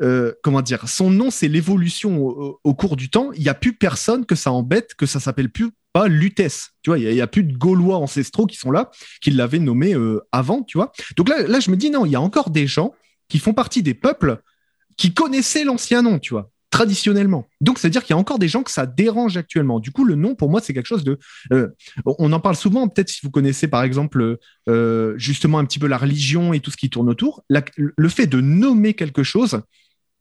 euh, 0.01 0.33
comment 0.43 0.61
dire, 0.61 0.87
son 0.87 1.09
nom, 1.09 1.31
c'est 1.31 1.47
l'évolution 1.47 2.21
au, 2.21 2.73
cours 2.73 2.95
du 2.95 3.09
temps. 3.09 3.31
Il 3.33 3.41
n'y 3.41 3.49
a 3.49 3.53
plus 3.53 3.73
personne 3.73 4.25
que 4.25 4.35
ça 4.35 4.51
embête, 4.51 4.93
que 4.95 5.05
ça 5.05 5.19
s'appelle 5.19 5.49
plus 5.49 5.71
pas 5.93 6.07
Lutèce. 6.09 6.71
Tu 6.81 6.89
vois, 6.89 6.99
il 6.99 7.13
n'y 7.13 7.21
a, 7.21 7.27
plus 7.27 7.43
de 7.43 7.57
Gaulois 7.57 7.97
ancestraux 7.97 8.45
qui 8.45 8.57
sont 8.57 8.71
là, 8.71 8.91
qui 9.21 9.31
l'avaient 9.31 9.59
nommé 9.59 9.93
euh, 9.93 10.19
avant, 10.33 10.63
tu 10.63 10.77
vois. 10.77 10.91
Donc 11.15 11.29
là, 11.29 11.47
là, 11.47 11.61
je 11.61 11.71
me 11.71 11.77
dis, 11.77 11.89
non, 11.89 12.05
il 12.05 12.11
y 12.11 12.15
a 12.15 12.21
encore 12.21 12.49
des 12.49 12.67
gens 12.67 12.93
qui 13.29 13.39
font 13.39 13.53
partie 13.53 13.81
des 13.81 13.93
peuples 13.93 14.41
qui 14.97 15.13
connaissaient 15.13 15.63
l'ancien 15.63 16.01
nom, 16.01 16.19
tu 16.19 16.33
vois, 16.33 16.51
traditionnellement. 16.69 17.47
Donc, 17.61 17.79
c'est-à-dire 17.79 18.03
qu'il 18.03 18.13
y 18.13 18.17
a 18.17 18.19
encore 18.19 18.39
des 18.39 18.49
gens 18.49 18.63
que 18.63 18.71
ça 18.71 18.85
dérange 18.85 19.37
actuellement. 19.37 19.79
Du 19.79 19.91
coup, 19.91 20.03
le 20.03 20.15
nom, 20.15 20.35
pour 20.35 20.49
moi, 20.49 20.59
c'est 20.61 20.73
quelque 20.73 20.87
chose 20.87 21.05
de... 21.05 21.17
Euh, 21.53 21.69
on 22.05 22.33
en 22.33 22.41
parle 22.41 22.57
souvent, 22.57 22.89
peut-être 22.89 23.09
si 23.09 23.21
vous 23.23 23.31
connaissez, 23.31 23.69
par 23.69 23.83
exemple, 23.83 24.37
justement 25.15 25.59
un 25.59 25.65
petit 25.65 25.79
peu 25.79 25.87
la 25.87 25.97
religion 25.97 26.51
et 26.51 26.59
tout 26.59 26.71
ce 26.71 26.77
qui 26.77 26.89
tourne 26.89 27.09
autour. 27.09 27.45
le 27.49 28.09
fait 28.09 28.27
de 28.27 28.41
nommer 28.41 28.95
quelque 28.95 29.23
chose, 29.23 29.61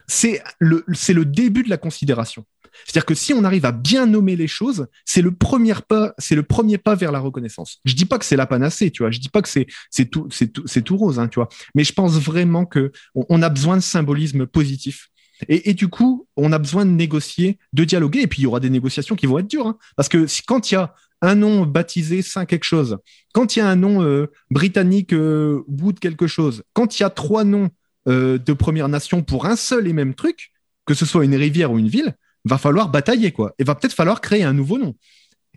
c'est 0.06 0.42
le, 0.58 0.84
c'est 0.92 1.12
le 1.12 1.24
début 1.24 1.62
de 1.62 1.70
la 1.70 1.76
considération. 1.76 2.44
C'est-à-dire 2.84 3.06
que 3.06 3.14
si 3.14 3.32
on 3.32 3.44
arrive 3.44 3.64
à 3.64 3.72
bien 3.72 4.06
nommer 4.06 4.36
les 4.36 4.48
choses, 4.48 4.86
c'est 5.04 5.22
le 5.22 5.32
premier 5.32 5.74
pas, 5.86 6.14
c'est 6.18 6.34
le 6.34 6.42
premier 6.42 6.78
pas 6.78 6.94
vers 6.94 7.12
la 7.12 7.20
reconnaissance. 7.20 7.78
Je 7.84 7.94
dis 7.94 8.04
pas 8.04 8.18
que 8.18 8.24
c'est 8.24 8.36
la 8.36 8.46
panacée, 8.46 8.90
tu 8.90 9.02
vois. 9.02 9.10
Je 9.10 9.20
dis 9.20 9.28
pas 9.28 9.42
que 9.42 9.48
c'est 9.48 9.66
c'est 9.90 10.06
tout 10.06 10.28
c'est 10.30 10.48
tout 10.48 10.64
c'est 10.66 10.82
tout 10.82 10.96
rose, 10.96 11.18
hein, 11.18 11.28
tu 11.28 11.36
vois. 11.36 11.48
Mais 11.74 11.84
je 11.84 11.92
pense 11.92 12.18
vraiment 12.18 12.66
que 12.66 12.92
on, 13.14 13.42
a 13.42 13.48
besoin 13.48 13.76
de 13.76 13.82
symbolisme 13.82 14.46
positif. 14.46 15.08
Et, 15.48 15.74
du 15.74 15.88
coup, 15.88 16.28
on 16.36 16.52
a 16.52 16.58
besoin 16.58 16.86
de 16.86 16.92
négocier, 16.92 17.58
de 17.72 17.84
dialoguer. 17.84 18.20
Et 18.20 18.26
puis 18.28 18.42
il 18.42 18.44
y 18.44 18.46
aura 18.46 18.60
des 18.60 18.70
négociations 18.70 19.16
qui 19.16 19.26
vont 19.26 19.38
être 19.38 19.48
dures, 19.48 19.66
hein. 19.66 19.78
parce 19.96 20.08
que 20.08 20.26
si, 20.26 20.42
quand 20.42 20.70
il 20.70 20.74
y 20.74 20.76
a 20.76 20.94
un 21.22 21.34
nom 21.34 21.66
baptisé 21.66 22.22
Saint 22.22 22.46
quelque 22.46 22.64
chose, 22.64 22.98
quand 23.32 23.56
il 23.56 23.58
y 23.58 23.62
a 23.62 23.68
un 23.68 23.76
nom 23.76 24.02
euh, 24.02 24.30
britannique 24.50 25.12
euh, 25.12 25.62
Wood 25.66 25.98
quelque 25.98 26.26
chose, 26.26 26.62
quand 26.72 26.98
il 26.98 27.02
y 27.02 27.04
a 27.04 27.10
trois 27.10 27.44
noms 27.44 27.70
euh, 28.08 28.38
de 28.38 28.52
Première 28.52 28.88
Nation 28.88 29.22
pour 29.22 29.46
un 29.46 29.56
seul 29.56 29.86
et 29.86 29.92
même 29.92 30.14
truc, 30.14 30.52
que 30.86 30.94
ce 30.94 31.06
soit 31.06 31.24
une 31.24 31.34
rivière 31.34 31.72
ou 31.72 31.78
une 31.78 31.88
ville, 31.88 32.14
va 32.44 32.58
falloir 32.58 32.88
batailler, 32.88 33.32
quoi. 33.32 33.54
Et 33.58 33.64
va 33.64 33.74
peut-être 33.74 33.94
falloir 33.94 34.20
créer 34.20 34.42
un 34.42 34.52
nouveau 34.52 34.78
nom. 34.78 34.94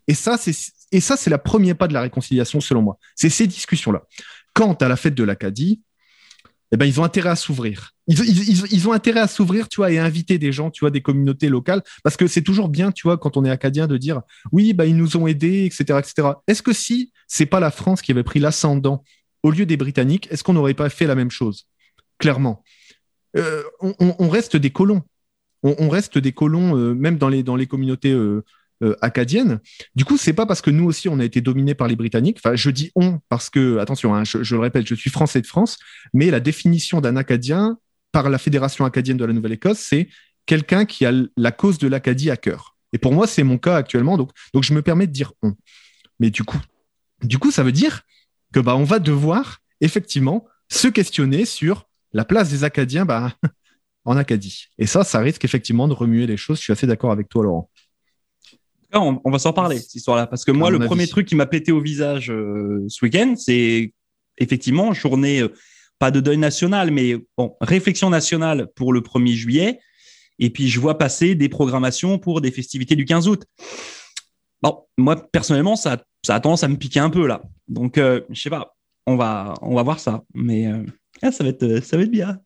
Et 0.08 0.14
ça, 0.14 0.38
c'est, 0.38 0.52
et 0.92 1.00
le 1.00 1.38
premier 1.38 1.74
pas 1.74 1.88
de 1.88 1.94
la 1.94 2.02
réconciliation, 2.02 2.62
selon 2.62 2.82
moi. 2.82 2.98
C'est 3.16 3.30
ces 3.30 3.48
discussions-là. 3.48 4.04
Quant 4.54 4.74
à 4.74 4.88
la 4.88 4.96
fête 4.96 5.16
de 5.16 5.24
l'Acadie, 5.24 5.82
eh 6.72 6.78
ben, 6.78 6.86
ils 6.86 7.00
ont 7.00 7.04
intérêt 7.04 7.30
à 7.30 7.36
s'ouvrir. 7.36 7.94
Ils, 8.08 8.88
ont 8.88 8.94
intérêt 8.94 9.20
à 9.22 9.28
s'ouvrir, 9.28 9.70
tu 9.70 9.78
vois, 9.78 9.92
et 9.92 10.00
inviter 10.00 10.38
des 10.38 10.52
gens, 10.52 10.70
tu 10.70 10.82
vois, 10.82 10.92
des 10.92 11.02
communautés 11.02 11.50
locales, 11.50 11.82
parce 12.04 12.18
que 12.18 12.28
c'est 12.28 12.42
toujours 12.42 12.70
bien, 12.70 12.92
tu 12.92 13.04
vois, 13.04 13.18
quand 13.18 13.38
on 13.38 13.46
est 13.46 13.50
acadien, 13.50 13.88
de 13.88 13.98
dire, 13.98 14.22
oui, 14.52 14.74
bah, 14.74 14.86
ils 14.86 14.96
nous 14.96 15.18
ont 15.18 15.28
aidés, 15.28 15.66
etc., 15.66 16.00
etc. 16.00 16.30
Est-ce 16.48 16.62
que 16.62 16.74
si 16.74 17.12
c'est 17.28 17.46
pas 17.46 17.60
la 17.60 17.72
France 17.72 18.02
qui 18.02 18.12
avait 18.12 18.24
pris 18.24 18.40
l'ascendant 18.40 19.04
au 19.44 19.52
lieu 19.52 19.66
des 19.66 19.78
Britanniques, 19.78 20.28
est-ce 20.32 20.44
qu'on 20.44 20.54
n'aurait 20.54 20.74
pas 20.74 20.90
fait 20.90 21.08
la 21.08 21.16
même 21.16 21.32
chose? 21.32 21.68
Clairement. 22.20 22.64
Euh, 23.36 23.64
on, 23.82 24.30
reste 24.30 24.56
des 24.56 24.72
colons 24.72 25.04
on, 25.64 25.90
reste 25.90 26.18
des 26.18 26.32
colons, 26.32 26.78
euh, 26.78 26.94
même 26.94 27.18
dans 27.18 27.30
les, 27.30 27.68
communautés 27.68 28.12
euh, 28.12 28.44
acadiennes. 29.02 29.60
Du 29.96 30.06
coup, 30.06 30.18
c'est 30.18 30.34
pas 30.34 30.46
parce 30.46 30.62
que 30.62 30.70
nous 30.70 30.86
aussi 30.86 31.10
on 31.10 31.20
a 31.20 31.26
été 31.26 31.42
dominés 31.42 31.76
par 31.76 31.88
les 31.88 31.96
Britanniques. 31.96 32.38
Enfin, 32.40 32.56
je 32.56 32.70
dis 32.70 32.92
on 32.96 33.20
parce 33.30 33.50
que 33.50 33.78
attention, 33.80 34.16
hein, 34.16 34.24
je, 34.24 34.38
le 34.38 34.62
répète, 34.62 34.88
je 34.88 34.96
suis 34.96 35.10
français 35.10 35.42
de 35.42 35.48
France, 35.48 35.78
mais 36.14 36.30
la 36.30 36.40
définition 36.40 37.02
d'un 37.02 37.16
Acadien 37.16 37.78
par 38.12 38.30
la 38.30 38.38
Fédération 38.38 38.86
acadienne 38.86 39.18
de 39.18 39.26
la 39.26 39.34
Nouvelle-Écosse, 39.34 39.80
c'est 39.80 40.10
quelqu'un 40.46 40.86
qui 40.86 41.06
a 41.06 41.12
la 41.36 41.52
cause 41.52 41.78
de 41.78 41.88
l'Acadie 41.88 42.32
à 42.32 42.38
cœur. 42.38 42.78
Et 42.94 42.98
pour 42.98 43.14
moi, 43.14 43.28
c'est 43.28 43.44
mon 43.44 43.58
cas 43.58 43.76
actuellement, 43.76 44.18
donc, 44.18 44.32
donc 44.54 44.64
je 44.64 44.74
me 44.74 44.82
permets 44.82 45.08
de 45.08 45.12
dire 45.12 45.34
on. 45.42 45.56
Mais 46.20 46.30
du 46.30 46.44
coup, 46.44 46.60
du 47.24 47.38
coup, 47.38 47.52
ça 47.52 47.64
veut 47.64 47.72
dire 47.72 48.04
que 48.54 48.60
bah 48.60 48.76
on 48.76 48.84
va 48.84 49.00
devoir 49.00 49.60
effectivement 49.82 50.46
se 50.70 50.88
questionner 50.88 51.46
sur 51.46 51.87
la 52.18 52.26
place 52.26 52.50
des 52.50 52.64
Acadiens 52.64 53.06
bah, 53.06 53.32
en 54.06 54.18
Acadie. 54.18 54.66
Et 54.80 54.88
ça, 54.88 55.04
ça 55.04 55.20
risque 55.20 55.46
effectivement 55.46 55.88
de 55.88 55.94
remuer 55.94 56.26
les 56.26 56.36
choses. 56.36 56.58
Je 56.58 56.64
suis 56.64 56.74
assez 56.74 56.88
d'accord 56.88 57.12
avec 57.12 57.30
toi, 57.30 57.44
Laurent. 57.44 57.70
On, 58.92 59.22
on 59.24 59.30
va 59.30 59.38
s'en 59.38 59.54
parler, 59.54 59.78
cette 59.78 59.94
histoire-là. 59.94 60.26
Parce 60.26 60.44
que 60.44 60.52
moi, 60.52 60.72
le 60.72 60.80
premier 60.80 61.08
truc 61.08 61.28
qui 61.28 61.36
m'a 61.36 61.46
pété 61.46 61.72
au 61.72 61.80
visage 61.80 62.32
euh, 62.32 62.84
ce 62.88 63.06
week-end, 63.06 63.36
c'est 63.38 63.94
effectivement 64.40 64.94
journée, 64.94 65.42
euh, 65.42 65.54
pas 66.00 66.10
de 66.10 66.20
deuil 66.20 66.38
national, 66.38 66.90
mais 66.90 67.18
bon, 67.38 67.56
réflexion 67.62 68.10
nationale 68.10 68.68
pour 68.76 68.94
le 68.94 69.02
1er 69.02 69.36
juillet. 69.36 69.80
Et 70.40 70.50
puis, 70.50 70.70
je 70.70 70.80
vois 70.80 70.98
passer 70.98 71.36
des 71.36 71.50
programmations 71.50 72.18
pour 72.18 72.42
des 72.42 72.50
festivités 72.50 72.96
du 72.96 73.06
15 73.06 73.28
août. 73.28 73.46
Bon, 74.64 74.86
moi, 74.98 75.16
personnellement, 75.32 75.76
ça, 75.76 76.04
ça 76.26 76.34
a 76.34 76.40
tendance 76.40 76.64
à 76.64 76.68
me 76.68 76.78
piquer 76.78 77.00
un 77.00 77.12
peu, 77.12 77.28
là. 77.28 77.44
Donc, 77.68 78.00
euh, 78.00 78.22
je 78.32 78.42
sais 78.42 78.50
pas, 78.50 78.76
on 79.06 79.18
va, 79.18 79.54
on 79.62 79.76
va 79.76 79.84
voir 79.84 80.00
ça. 80.00 80.24
Mais 80.34 80.68
ah, 81.22 81.32
ça, 81.32 81.44
va 81.44 81.50
être, 81.50 81.84
ça 81.84 81.98
va 81.98 82.04
être 82.04 82.12
bien. 82.12 82.40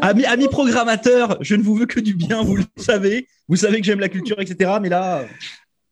Ami, 0.00 0.24
ami 0.24 0.48
programmateur, 0.48 1.36
je 1.40 1.54
ne 1.54 1.62
vous 1.62 1.74
veux 1.74 1.86
que 1.86 2.00
du 2.00 2.14
bien, 2.14 2.42
vous 2.42 2.56
le 2.56 2.64
savez. 2.76 3.26
Vous 3.48 3.56
savez 3.56 3.80
que 3.80 3.86
j'aime 3.86 4.00
la 4.00 4.08
culture, 4.08 4.40
etc. 4.40 4.78
Mais 4.80 4.88
là, 4.88 5.24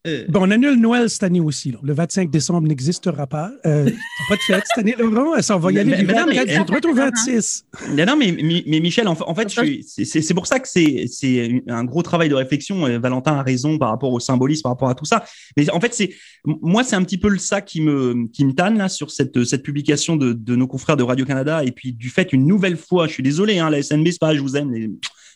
euh. 0.07 0.25
Bon, 0.29 0.47
on 0.47 0.51
annule 0.51 0.81
Noël 0.81 1.11
cette 1.11 1.25
année 1.25 1.41
aussi. 1.41 1.75
Le 1.83 1.93
25 1.93 2.31
décembre 2.31 2.67
n'existera 2.67 3.27
pas. 3.27 3.51
Euh, 3.67 3.85
pas 4.29 4.37
de 4.37 4.41
fête 4.41 4.65
cette 4.67 4.79
année, 4.79 4.95
Laurent. 4.99 5.41
Ça 5.43 5.59
va 5.59 5.73
y 5.73 5.79
aller 5.79 5.95
du 5.95 6.07
24 6.07 6.89
au 6.89 6.95
26. 6.95 7.67
Non, 7.91 8.17
mais, 8.17 8.33
mais, 8.67 8.81
Michel, 8.81 9.07
en, 9.09 9.35
fait, 9.35 9.51
c'est 9.87 10.35
pour 10.35 10.47
ça 10.47 10.59
que 10.59 10.69
c'est 10.69 11.63
un 11.69 11.85
gros 11.85 12.03
travail 12.03 12.31
de 12.31 12.35
réflexion. 12.35 12.99
Valentin 12.99 13.33
a 13.33 13.43
raison 13.43 13.79
par 13.79 13.91
rapport 13.91 14.13
au 14.13 14.21
symbolisme, 14.21 14.63
par 14.63 14.73
rapport 14.73 14.89
à 14.89 14.95
tout 14.95 15.05
ça. 15.05 15.25
Mais 15.57 15.69
en 15.71 15.81
fait, 15.81 15.93
c'est 15.93 16.11
moi, 16.45 16.83
c'est 16.83 16.97
un 16.97 17.05
petit 17.05 17.19
peu 17.19 17.37
ça 17.37 17.61
qui 17.61 17.83
me, 17.83 18.27
qui 18.33 18.47
me 18.47 18.53
tanne 18.53 18.79
là, 18.79 18.89
sur 18.89 19.11
cette, 19.11 19.45
cette 19.45 19.63
publication 19.63 20.17
de, 20.17 20.33
de 20.33 20.57
nos 20.57 20.67
confrères 20.67 20.97
de 20.97 21.03
Radio-Canada. 21.03 21.63
Et 21.65 21.73
puis, 21.73 21.93
du 21.93 22.09
fait, 22.09 22.33
une 22.33 22.47
nouvelle 22.47 22.79
fois, 22.79 23.07
je 23.07 23.13
suis 23.13 23.23
désolé, 23.23 23.59
hein, 23.59 23.69
la 23.69 23.83
SNB, 23.83 24.07
c'est 24.07 24.19
pas, 24.19 24.35
je 24.35 24.41
vous 24.41 24.57
aime, 24.57 24.75
je 24.75 24.89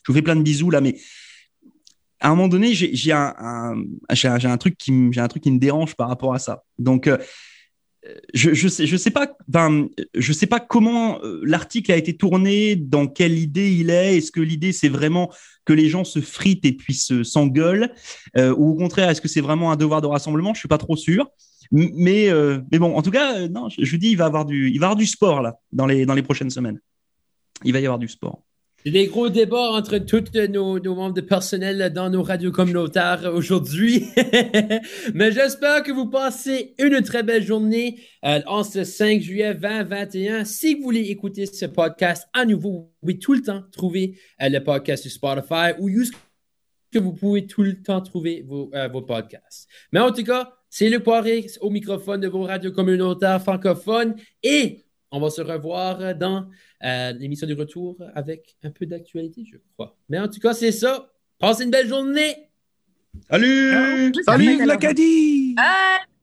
vous 0.08 0.14
fais 0.14 0.22
plein 0.22 0.36
de 0.36 0.42
bisous 0.42 0.70
là, 0.70 0.80
mais 0.80 0.96
à 2.24 2.28
un 2.28 2.30
moment 2.30 2.48
donné, 2.48 2.72
j'ai 2.72 3.12
un, 3.12 4.56
truc 4.58 4.78
qui 4.78 4.92
me, 4.92 5.58
dérange 5.58 5.94
par 5.94 6.08
rapport 6.08 6.32
à 6.32 6.38
ça. 6.38 6.64
Donc, 6.78 7.06
euh, 7.06 7.18
je, 8.32 8.54
je 8.54 8.96
sais, 8.96 9.10
pas, 9.10 10.60
comment 10.60 11.22
euh, 11.22 11.42
l'article 11.44 11.92
a 11.92 11.98
été 11.98 12.16
tourné, 12.16 12.76
dans 12.76 13.08
quelle 13.08 13.38
idée 13.38 13.70
il 13.74 13.90
est. 13.90 14.16
Est-ce 14.16 14.32
que 14.32 14.40
l'idée 14.40 14.72
c'est 14.72 14.88
vraiment 14.88 15.30
que 15.66 15.74
les 15.74 15.90
gens 15.90 16.04
se 16.04 16.22
fritent 16.22 16.64
et 16.64 16.72
puis 16.72 16.94
s'engueulent, 16.94 17.92
euh, 18.38 18.54
ou 18.56 18.70
au 18.70 18.74
contraire, 18.74 19.10
est-ce 19.10 19.20
que 19.20 19.28
c'est 19.28 19.42
vraiment 19.42 19.70
un 19.70 19.76
devoir 19.76 20.00
de 20.00 20.06
rassemblement? 20.06 20.54
Je 20.54 20.60
suis 20.60 20.68
pas 20.68 20.78
trop 20.78 20.96
sûr. 20.96 21.28
Mais, 21.72 22.30
bon, 22.72 22.96
en 22.96 23.02
tout 23.02 23.10
cas, 23.10 23.46
je, 23.46 23.84
je 23.84 23.96
dis, 23.96 24.12
il 24.12 24.16
va 24.16 24.24
avoir 24.24 24.46
avoir 24.46 24.96
du 24.96 25.06
sport 25.06 25.42
là 25.42 25.58
dans 25.72 25.86
les 25.86 26.22
prochaines 26.22 26.50
semaines. 26.50 26.80
Il 27.64 27.74
va 27.74 27.80
y 27.80 27.84
avoir 27.84 27.98
du 27.98 28.08
sport. 28.08 28.42
Des 28.84 29.06
gros 29.06 29.30
débats 29.30 29.70
entre 29.70 29.96
tous 29.96 30.30
nos, 30.50 30.78
membres 30.78 31.14
de 31.14 31.22
personnel 31.22 31.90
dans 31.94 32.10
nos 32.10 32.22
radios 32.22 32.52
communautaires 32.52 33.32
aujourd'hui. 33.32 34.04
Mais 35.14 35.32
j'espère 35.32 35.82
que 35.82 35.90
vous 35.90 36.10
passez 36.10 36.74
une 36.78 37.00
très 37.00 37.22
belle 37.22 37.42
journée 37.42 37.98
euh, 38.26 38.42
en 38.46 38.62
ce 38.62 38.84
5 38.84 39.22
juillet 39.22 39.54
2021. 39.54 40.44
Si 40.44 40.74
vous 40.74 40.82
voulez 40.82 41.08
écouter 41.08 41.46
ce 41.46 41.64
podcast 41.64 42.28
à 42.34 42.44
nouveau, 42.44 42.70
vous 42.70 42.90
pouvez 43.00 43.18
tout 43.18 43.32
le 43.32 43.40
temps 43.40 43.64
trouver 43.72 44.18
euh, 44.42 44.50
le 44.50 44.62
podcast 44.62 45.02
sur 45.02 45.12
Spotify 45.12 45.72
ou 45.78 45.88
juste 45.88 46.12
que 46.92 46.98
vous 46.98 47.14
pouvez 47.14 47.46
tout 47.46 47.62
le 47.62 47.82
temps 47.82 48.02
trouver 48.02 48.44
vos, 48.46 48.70
euh, 48.74 48.88
vos 48.88 49.00
podcasts. 49.00 49.66
Mais 49.92 50.00
en 50.00 50.12
tout 50.12 50.24
cas, 50.24 50.52
c'est 50.68 50.90
le 50.90 51.00
Poiré 51.00 51.46
au 51.62 51.70
microphone 51.70 52.20
de 52.20 52.28
vos 52.28 52.42
radios 52.42 52.72
communautaires 52.72 53.40
francophones 53.40 54.14
et 54.42 54.83
on 55.14 55.20
va 55.20 55.30
se 55.30 55.40
revoir 55.40 56.14
dans 56.16 56.48
euh, 56.84 57.12
l'émission 57.12 57.46
du 57.46 57.54
retour 57.54 57.96
avec 58.14 58.56
un 58.64 58.70
peu 58.70 58.84
d'actualité, 58.84 59.44
je 59.50 59.56
crois. 59.74 59.96
Mais 60.08 60.18
en 60.18 60.28
tout 60.28 60.40
cas, 60.40 60.52
c'est 60.52 60.72
ça. 60.72 61.08
Passez 61.38 61.64
une 61.64 61.70
belle 61.70 61.88
journée. 61.88 62.50
Salut! 63.30 63.70
Salut, 63.70 64.24
Salut 64.24 64.66
l'Acadie! 64.66 65.54
Bye! 65.54 66.13